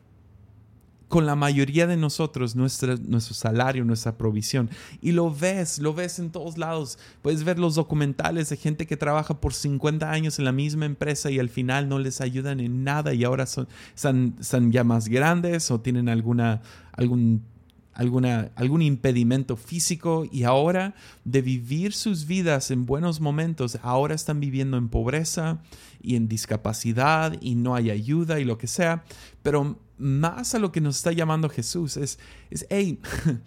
[1.08, 2.98] con la mayoría de nosotros nuestro
[3.34, 4.70] salario, nuestra provisión.
[5.02, 6.98] Y lo ves, lo ves en todos lados.
[7.22, 11.30] Puedes ver los documentales de gente que trabaja por 50 años en la misma empresa
[11.32, 15.70] y al final no les ayudan en nada y ahora son, están, ya más grandes
[15.72, 16.62] o tienen alguna,
[16.94, 17.44] algún
[17.96, 24.40] Alguna, algún impedimento físico y ahora de vivir sus vidas en buenos momentos, ahora están
[24.40, 25.62] viviendo en pobreza
[26.02, 29.06] y en discapacidad y no hay ayuda y lo que sea,
[29.42, 33.00] pero más a lo que nos está llamando Jesús es, es hey,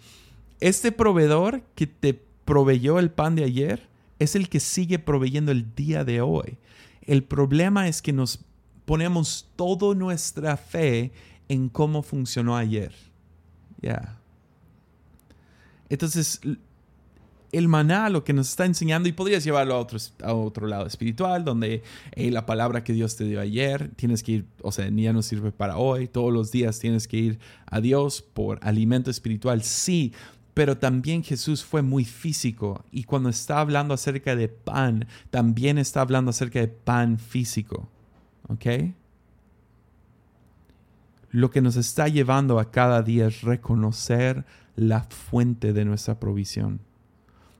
[0.59, 5.75] este proveedor que te proveyó el pan de ayer es el que sigue proveyendo el
[5.75, 6.57] día de hoy.
[7.01, 8.45] El problema es que nos
[8.85, 11.11] ponemos toda nuestra fe
[11.47, 12.93] en cómo funcionó ayer.
[13.81, 14.18] Ya.
[15.89, 16.39] Entonces,
[17.51, 20.85] el maná lo que nos está enseñando, y podrías llevarlo a otro, a otro lado
[20.85, 21.83] espiritual, donde
[22.15, 25.51] la palabra que Dios te dio ayer, tienes que ir, o sea, ya no sirve
[25.51, 30.13] para hoy, todos los días tienes que ir a Dios por alimento espiritual, sí,
[30.53, 36.01] pero también Jesús fue muy físico y cuando está hablando acerca de pan, también está
[36.01, 37.89] hablando acerca de pan físico,
[38.47, 38.65] ¿ok?
[41.31, 44.45] Lo que nos está llevando a cada día es reconocer
[44.79, 46.81] la fuente de nuestra provisión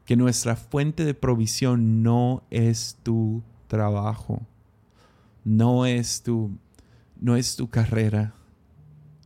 [0.10, 4.42] que nuestra fuente de provisión no es tu trabajo,
[5.44, 6.58] no es tu,
[7.22, 8.34] no es tu carrera.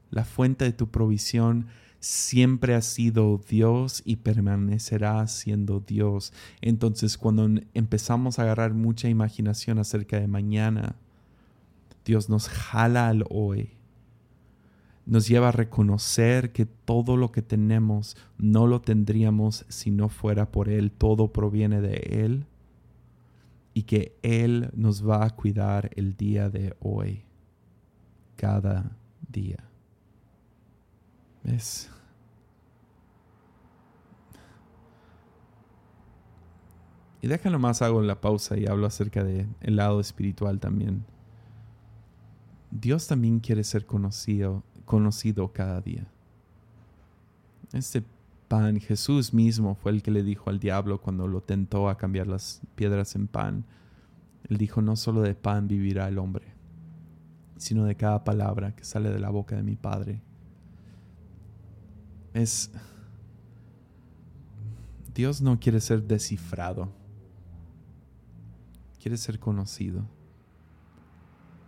[0.10, 1.67] La fuente de tu provisión
[2.01, 6.34] siempre ha sido Dios y permanecerá siendo Dios.
[6.60, 10.97] Entonces cuando empezamos a agarrar mucha imaginación acerca de mañana,
[12.03, 13.77] Dios nos jala al hoy
[15.05, 20.51] nos lleva a reconocer que todo lo que tenemos no lo tendríamos si no fuera
[20.51, 22.45] por Él, todo proviene de Él
[23.73, 27.25] y que Él nos va a cuidar el día de hoy,
[28.35, 28.95] cada
[29.29, 29.63] día.
[31.43, 31.89] ¿Ves?
[37.21, 41.05] Y déjalo más hago la pausa y hablo acerca del el lado espiritual también.
[42.69, 44.63] Dios también quiere ser conocido
[44.93, 46.06] conocido cada día.
[47.71, 48.03] Este
[48.47, 52.27] pan, Jesús mismo fue el que le dijo al diablo cuando lo tentó a cambiar
[52.27, 53.65] las piedras en pan.
[54.47, 56.45] Él dijo, no solo de pan vivirá el hombre,
[57.58, 60.21] sino de cada palabra que sale de la boca de mi Padre.
[62.36, 62.69] Es...
[65.15, 66.91] Dios no quiere ser descifrado,
[69.01, 70.06] quiere ser conocido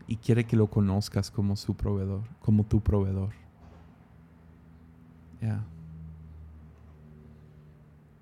[0.08, 3.34] y quiere que lo conozcas como su proveedor, como tu proveedor.
[5.42, 5.66] Ya.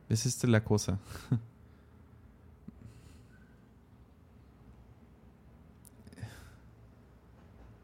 [0.10, 1.00] Es esta la cosa.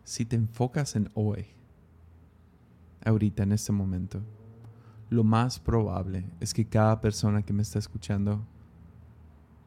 [0.03, 1.45] si te enfocas en hoy,
[3.03, 4.21] ahorita, en este momento,
[5.09, 8.45] lo más probable es que cada persona que me está escuchando,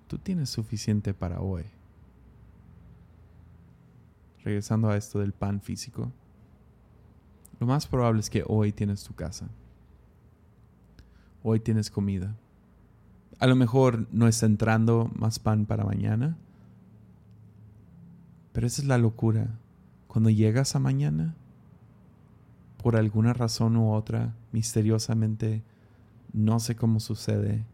[0.07, 1.65] tú tienes suficiente para hoy
[4.45, 6.13] regresando a esto del pan físico,
[7.61, 9.49] lo más probable es que hoy tienes tu casa.
[11.45, 12.37] Hoy tienes comida.
[13.39, 16.37] A lo mejor no está entrando más pan para mañana.
[18.53, 19.59] Pero esa es la locura.
[20.09, 21.35] Cuando llegas a mañana,
[22.83, 25.63] por alguna razón u otra, misteriosamente,
[26.33, 27.65] no sé cómo sucede,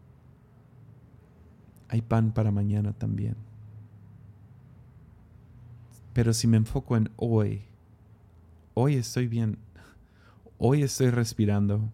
[1.89, 3.35] hay pan para mañana también.
[6.19, 7.61] Pero si me enfoco en hoy,
[8.73, 9.57] hoy estoy bien,
[10.57, 11.93] hoy estoy respirando.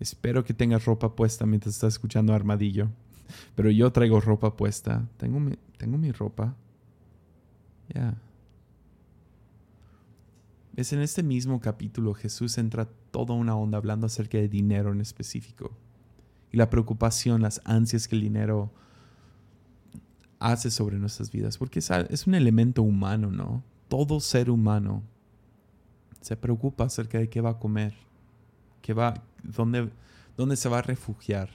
[0.00, 2.88] Espero que tengas ropa puesta mientras estás escuchando Armadillo.
[3.54, 5.06] Pero yo traigo ropa puesta.
[5.16, 6.56] Tengo mi, tengo mi ropa.
[7.94, 8.20] Ya.
[10.74, 15.00] Es en este mismo capítulo Jesús entra toda una onda hablando acerca de dinero en
[15.00, 15.70] específico.
[16.50, 18.72] Y la preocupación, las ansias que el dinero
[20.52, 23.62] hace sobre nuestras vidas, porque es, un elemento humano, ¿no?
[23.88, 25.02] Todo ser humano
[26.20, 27.94] se preocupa acerca de qué va a comer,
[28.82, 29.90] qué va, dónde,
[30.36, 31.48] dónde se va a refugiar.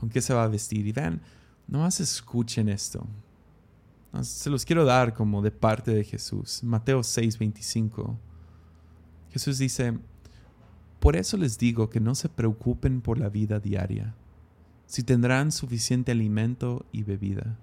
[0.00, 0.86] ¿Con qué se va a vestir?
[0.88, 1.20] Y vean,
[1.68, 3.06] nomás escuchen esto.
[4.22, 6.64] Se los quiero dar como de parte de Jesús.
[6.64, 8.16] Mateo 6:25.
[9.30, 9.98] Jesús dice,
[10.98, 14.14] por eso les digo que no se preocupen por la vida diaria,
[14.86, 17.58] si tendrán suficiente alimento y bebida,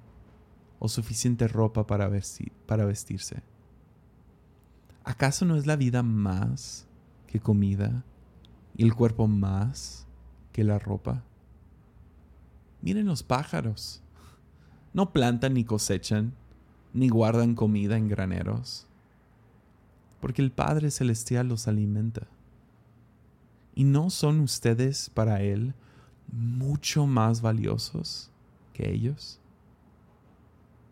[0.79, 2.09] o suficiente ropa para,
[2.65, 3.43] para vestirse.
[5.03, 6.87] ¿Acaso no es la vida más
[7.27, 8.03] que comida
[8.75, 10.07] y el cuerpo más
[10.51, 11.23] que la ropa?
[12.81, 14.01] Miren los pájaros.
[14.93, 16.33] No plantan ni cosechan,
[16.93, 18.87] ni guardan comida en graneros,
[20.19, 22.27] porque el Padre Celestial los alimenta.
[23.75, 25.75] ¿Y no son ustedes para Él
[26.31, 28.29] mucho más valiosos
[28.73, 29.39] que ellos?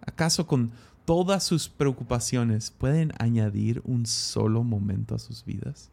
[0.01, 0.71] ¿Acaso con
[1.05, 5.89] todas sus preocupaciones pueden añadir un solo momento a sus vidas?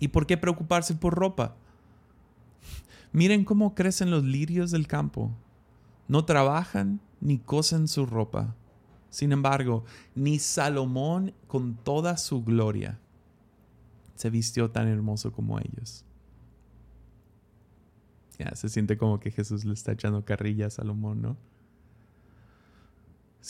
[0.00, 1.56] ¿Y por qué preocuparse por ropa?
[3.12, 5.32] Miren cómo crecen los lirios del campo.
[6.06, 8.54] No trabajan ni cosen su ropa.
[9.10, 12.98] Sin embargo, ni Salomón con toda su gloria
[14.14, 16.04] se vistió tan hermoso como ellos.
[18.54, 21.36] Se siente como que Jesús le está echando carrilla a Salomón, ¿no?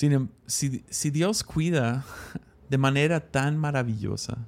[0.01, 2.05] Em, si, si Dios cuida
[2.71, 4.47] de manera tan maravillosa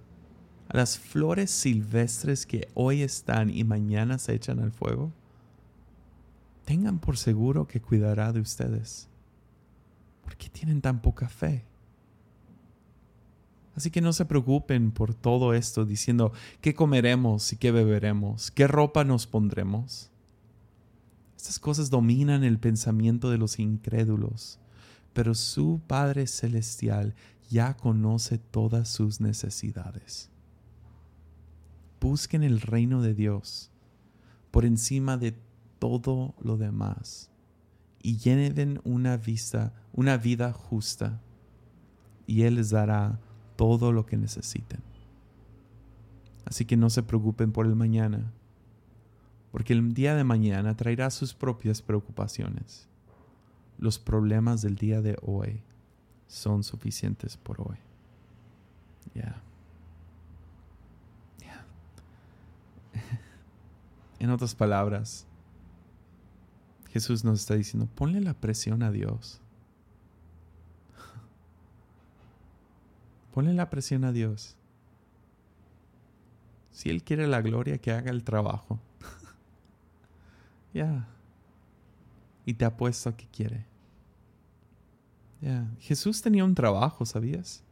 [0.68, 5.12] a las flores silvestres que hoy están y mañana se echan al fuego,
[6.64, 9.08] tengan por seguro que cuidará de ustedes.
[10.22, 11.64] ¿Por qué tienen tan poca fe?
[13.74, 18.66] Así que no se preocupen por todo esto diciendo qué comeremos y qué beberemos, qué
[18.66, 20.10] ropa nos pondremos.
[21.40, 24.58] Estas cosas dominan el pensamiento de los incrédulos,
[25.14, 27.14] pero su Padre Celestial
[27.48, 30.28] ya conoce todas sus necesidades.
[31.98, 33.70] Busquen el reino de Dios
[34.50, 35.34] por encima de
[35.78, 37.30] todo lo demás
[38.02, 41.22] y llenen una vista, una vida justa,
[42.26, 43.18] y Él les dará
[43.56, 44.82] todo lo que necesiten.
[46.44, 48.30] Así que no se preocupen por el mañana,
[49.50, 52.88] porque el día de mañana traerá sus propias preocupaciones.
[53.78, 55.62] Los problemas del día de hoy
[56.28, 57.78] son suficientes por hoy.
[59.14, 59.42] Ya.
[64.20, 65.26] en otras palabras,
[66.90, 69.40] Jesús nos está diciendo, ponle la presión a Dios.
[73.32, 74.56] Ponle la presión a Dios.
[76.72, 78.80] Si Él quiere la gloria, que haga el trabajo.
[80.72, 81.08] Ya.
[82.44, 83.66] Y te apuesto a que quiere.
[85.40, 85.70] Ya.
[85.80, 87.62] Jesús tenía un trabajo, ¿sabías?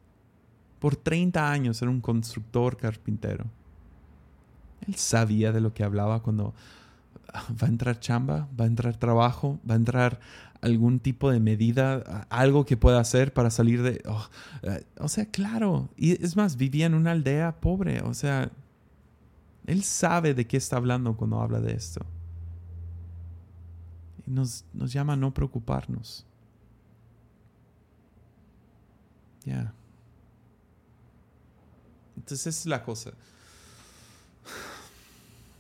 [0.78, 3.46] Por 30 años era un constructor carpintero.
[4.86, 6.54] Él sabía de lo que hablaba cuando
[7.34, 10.20] va a entrar chamba, va a entrar trabajo, va a entrar
[10.60, 14.02] algún tipo de medida, algo que pueda hacer para salir de...
[14.06, 14.26] Oh,
[14.62, 15.88] eh, o sea, claro.
[15.96, 18.00] Y es más, vivía en una aldea pobre.
[18.02, 18.50] O sea,
[19.66, 22.04] él sabe de qué está hablando cuando habla de esto.
[24.28, 26.26] Nos, nos llama a no preocuparnos.
[29.44, 29.72] Ya.
[32.16, 33.12] Entonces esa es la cosa.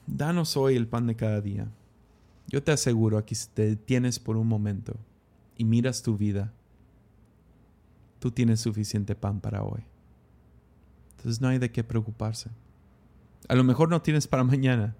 [0.06, 1.68] Danos hoy el pan de cada día.
[2.46, 4.96] Yo te aseguro que si te detienes por un momento
[5.56, 6.52] y miras tu vida,
[8.18, 9.82] tú tienes suficiente pan para hoy.
[11.16, 12.50] Entonces no hay de qué preocuparse.
[13.48, 14.94] A lo mejor no tienes para mañana,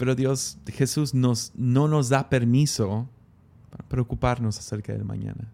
[0.00, 3.06] pero Dios, Jesús nos, no nos da permiso
[3.68, 5.52] para preocuparnos acerca del mañana.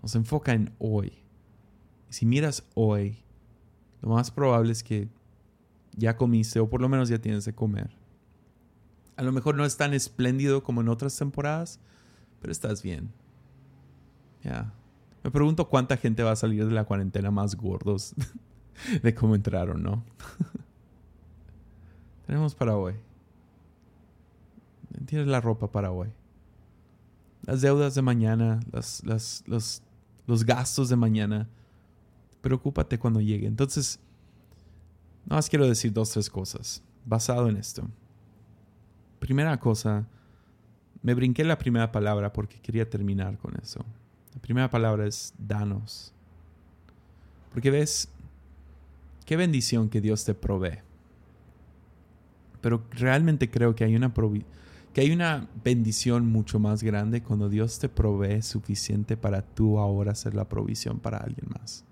[0.00, 1.12] Nos enfoca en hoy.
[2.08, 3.18] Y si miras hoy,
[4.00, 5.10] lo más probable es que
[5.94, 7.90] ya comiste o por lo menos ya tienes de comer.
[9.16, 11.80] A lo mejor no es tan espléndido como en otras temporadas,
[12.40, 13.10] pero estás bien.
[14.42, 14.72] Ya.
[15.22, 18.14] Me pregunto cuánta gente va a salir de la cuarentena más gordos
[19.02, 20.02] de cómo entraron, ¿no?
[22.26, 22.94] Tenemos para hoy.
[25.06, 26.08] Tienes la ropa para hoy.
[27.42, 29.82] Las deudas de mañana, las, las, los,
[30.26, 31.48] los gastos de mañana.
[32.40, 33.46] Preocúpate cuando llegue.
[33.46, 33.98] Entonces,
[35.26, 37.88] no más quiero decir dos, tres cosas basado en esto.
[39.18, 40.06] Primera cosa,
[41.02, 43.84] me brinqué la primera palabra porque quería terminar con eso.
[44.34, 46.12] La primera palabra es danos.
[47.52, 48.08] Porque ves,
[49.26, 50.78] qué bendición que Dios te provee.
[52.60, 54.12] Pero realmente creo que hay una,
[54.92, 60.12] que hay una bendición mucho más grande cuando Dios te provee suficiente para tú ahora
[60.12, 61.84] hacer la provisión para alguien más.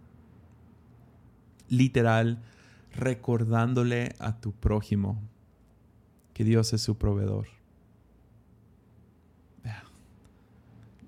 [1.68, 2.42] Literal,
[2.94, 5.20] recordándole a tu prójimo
[6.34, 7.46] que Dios es su proveedor.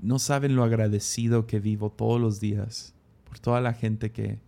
[0.02, 2.94] No saben lo agradecido que vivo todos los días
[3.28, 4.38] por toda la gente que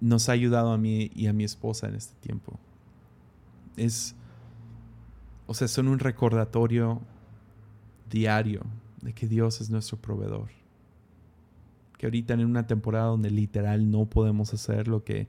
[0.00, 2.58] nos ha ayudado a mí y a mi esposa en este tiempo.
[3.76, 4.16] Es,
[5.52, 7.02] o sea, son un recordatorio
[8.08, 8.62] diario
[9.02, 10.48] de que Dios es nuestro proveedor.
[11.98, 15.28] Que ahorita en una temporada donde literal no podemos hacer lo que,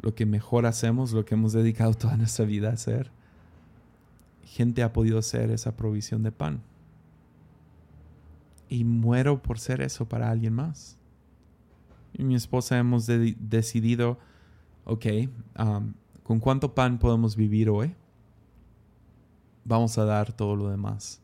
[0.00, 3.12] lo que mejor hacemos, lo que hemos dedicado toda nuestra vida a hacer,
[4.42, 6.60] gente ha podido hacer esa provisión de pan.
[8.68, 10.96] Y muero por ser eso para alguien más.
[12.12, 14.18] Y mi esposa hemos decidido,
[14.84, 15.06] ok,
[15.60, 15.92] um,
[16.24, 17.94] ¿con cuánto pan podemos vivir hoy?
[19.64, 21.20] Vamos a dar todo lo demás.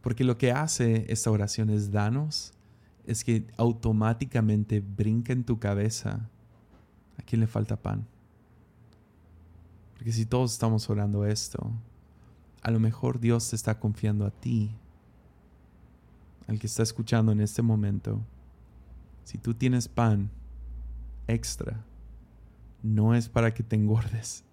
[0.00, 2.52] Porque lo que hace esta oración es danos,
[3.04, 6.28] es que automáticamente brinca en tu cabeza
[7.18, 8.06] a quién le falta pan.
[9.94, 11.72] Porque si todos estamos orando esto,
[12.62, 14.74] a lo mejor Dios te está confiando a ti,
[16.46, 18.20] al que está escuchando en este momento.
[19.24, 20.30] Si tú tienes pan
[21.26, 21.84] extra,
[22.82, 24.44] no es para que te engordes,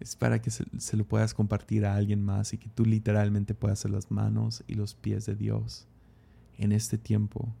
[0.00, 3.80] es para que se, lo puedas compartir a alguien más y que tú literalmente puedas
[3.80, 5.86] ser las manos y los pies de Dios
[6.56, 7.54] en este tiempo.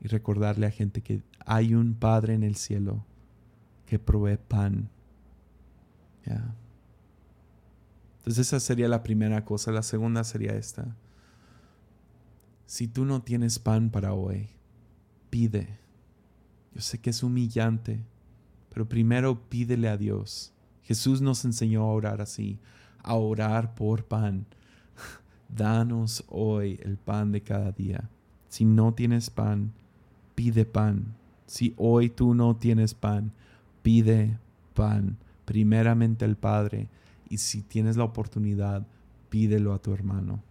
[0.00, 3.06] Y recordarle a gente que hay un Padre en el cielo
[3.86, 4.90] que provee pan.
[8.18, 9.70] Entonces esa sería la primera cosa.
[9.70, 10.96] La segunda sería esta.
[12.66, 14.48] Si tú no tienes pan para hoy,
[15.30, 15.78] pide.
[16.74, 18.04] Yo sé que es humillante,
[18.70, 20.54] pero primero pídele a Dios
[20.84, 22.58] Jesús nos enseñó a orar así,
[23.02, 24.46] a orar por pan.
[25.48, 28.08] Danos hoy el pan de cada día.
[28.48, 29.72] Si no tienes pan,
[30.34, 31.14] pide pan.
[31.46, 33.32] Si hoy tú no tienes pan,
[33.82, 34.38] pide
[34.74, 35.16] pan.
[35.46, 36.88] Primeramente al Padre
[37.28, 38.86] y si tienes la oportunidad,
[39.28, 40.42] pídelo a tu hermano.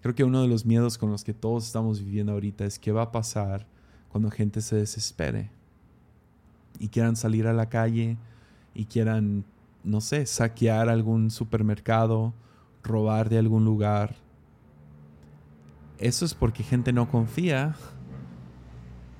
[0.00, 2.92] Creo que uno de los miedos con los que todos estamos viviendo ahorita es qué
[2.92, 3.66] va a pasar
[4.08, 5.50] cuando gente se desespere
[6.78, 8.16] y quieran salir a la calle
[8.74, 9.44] y quieran,
[9.84, 12.34] no sé, saquear algún supermercado,
[12.82, 14.16] robar de algún lugar.
[15.98, 17.74] Eso es porque gente no confía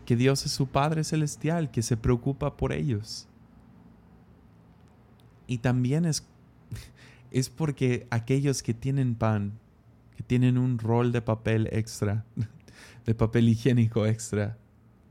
[0.07, 3.27] que Dios es su Padre Celestial, que se preocupa por ellos.
[5.47, 6.27] Y también es,
[7.31, 9.59] es porque aquellos que tienen pan,
[10.17, 12.25] que tienen un rol de papel extra,
[13.07, 14.57] de papel higiénico extra,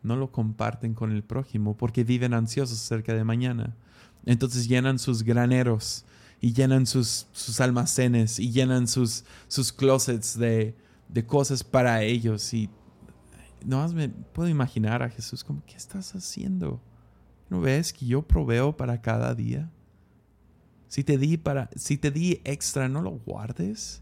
[0.03, 3.75] no lo comparten con el prójimo porque viven ansiosos acerca de mañana.
[4.25, 6.05] Entonces llenan sus graneros
[6.41, 10.75] y llenan sus, sus almacenes y llenan sus, sus closets de,
[11.09, 12.53] de cosas para ellos.
[12.53, 12.69] Y
[13.65, 16.81] no me puedo imaginar a Jesús como, ¿qué estás haciendo?
[17.49, 19.71] ¿No ves que yo proveo para cada día?
[20.87, 24.01] Si te di, para, si te di extra, no lo guardes.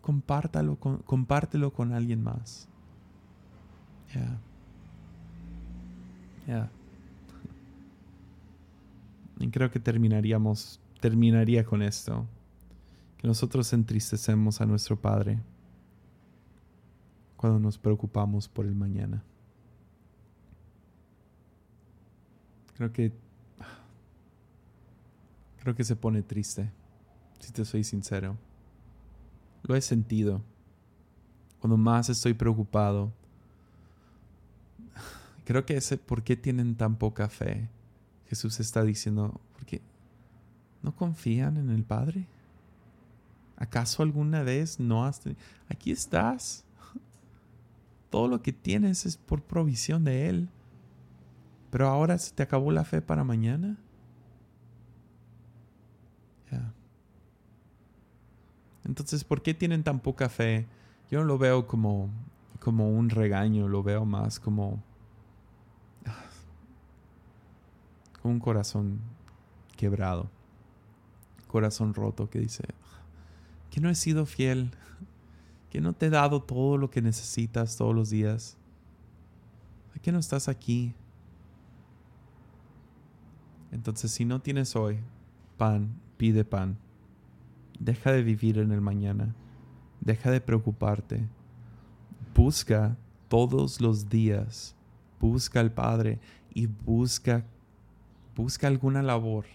[0.00, 2.68] Compártalo con, compártelo con alguien más.
[6.46, 6.70] Ya.
[9.38, 12.26] Y creo que terminaríamos, terminaría con esto.
[13.18, 15.38] Que nosotros entristecemos a nuestro Padre
[17.36, 19.22] cuando nos preocupamos por el mañana.
[22.76, 23.12] Creo que
[25.62, 26.70] creo que se pone triste,
[27.38, 28.36] si te soy sincero.
[29.62, 30.42] Lo he sentido.
[31.60, 33.12] Cuando más estoy preocupado,
[35.44, 37.68] Creo que ese por qué tienen tan poca fe.
[38.26, 39.82] Jesús está diciendo, porque
[40.82, 42.26] no confían en el Padre.
[43.56, 45.40] ¿Acaso alguna vez no has tenido?
[45.68, 46.64] Aquí estás.
[48.10, 50.48] Todo lo que tienes es por provisión de Él.
[51.70, 53.76] Pero ahora se te acabó la fe para mañana.
[58.84, 60.66] Entonces, ¿por qué tienen tan poca fe?
[61.10, 62.10] Yo no lo veo como,
[62.60, 64.82] como un regaño, lo veo más como
[68.22, 69.00] un corazón
[69.76, 70.30] quebrado,
[71.48, 72.64] corazón roto que dice,
[73.70, 74.70] que no he sido fiel,
[75.70, 78.56] que no te he dado todo lo que necesitas todos los días,
[80.02, 80.94] que no estás aquí.
[83.70, 84.98] Entonces si no tienes hoy
[85.56, 86.76] pan, pide pan.
[87.78, 89.34] Deja de vivir en el mañana.
[90.00, 91.26] Deja de preocuparte.
[92.34, 92.96] Busca
[93.28, 94.74] todos los días.
[95.20, 96.18] Busca al Padre
[96.52, 97.46] y busca
[98.34, 99.46] Busca alguna labor.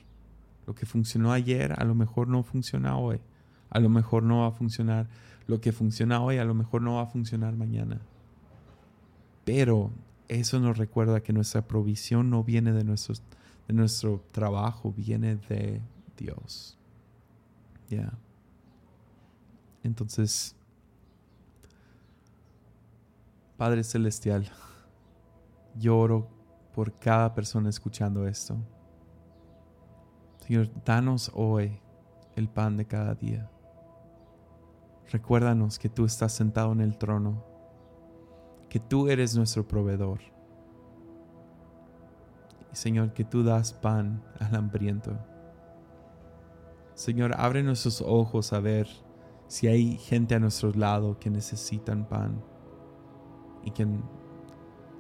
[0.65, 3.19] Lo que funcionó ayer a lo mejor no funciona hoy.
[3.69, 5.07] A lo mejor no va a funcionar.
[5.47, 7.99] Lo que funciona hoy a lo mejor no va a funcionar mañana.
[9.45, 9.91] Pero
[10.28, 13.23] eso nos recuerda que nuestra provisión no viene de nuestros,
[13.67, 15.82] de nuestro trabajo viene de
[16.17, 16.78] Dios.
[17.89, 18.13] Ya.
[19.84, 20.53] Entonces,
[23.55, 24.51] Padre Celestial,
[25.80, 26.28] lloro
[26.78, 28.55] por cada persona escuchando esto.
[30.45, 31.82] Señor, danos hoy
[32.36, 33.49] el pan de cada día.
[35.09, 37.43] Recuérdanos que tú estás sentado en el trono,
[38.69, 40.19] que tú eres nuestro proveedor.
[42.71, 45.17] Y Señor, que tú das pan al hambriento.
[46.93, 48.88] Señor, abre nuestros ojos a ver
[49.47, 52.39] si hay gente a nuestro lado que necesitan pan
[53.63, 53.88] y que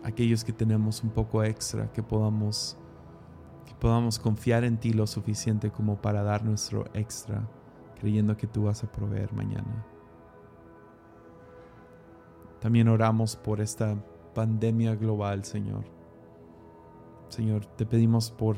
[0.03, 2.77] aquellos que tenemos un poco extra que podamos
[3.65, 7.47] que podamos confiar en ti lo suficiente como para dar nuestro extra
[7.99, 9.85] creyendo que tú vas a proveer mañana.
[12.59, 13.95] También oramos por esta
[14.33, 15.83] pandemia global, Señor.
[17.29, 18.57] Señor, te pedimos por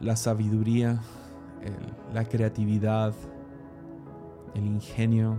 [0.00, 1.00] la sabiduría,
[2.12, 3.14] la creatividad,
[4.54, 5.38] el ingenio.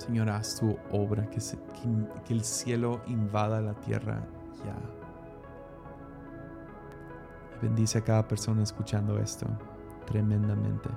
[0.00, 1.40] Señor, haz tu obra, que,
[2.32, 4.22] el cielo invada la tierra
[4.64, 4.74] ya.
[7.60, 9.46] Bendice a cada persona escuchando esto
[10.06, 10.88] tremendamente.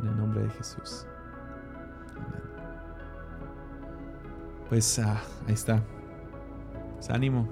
[0.00, 1.06] En el nombre de Jesús.
[2.14, 2.42] Amén.
[4.68, 5.82] Pues ah, ahí está.
[6.96, 7.48] Pues ánimo.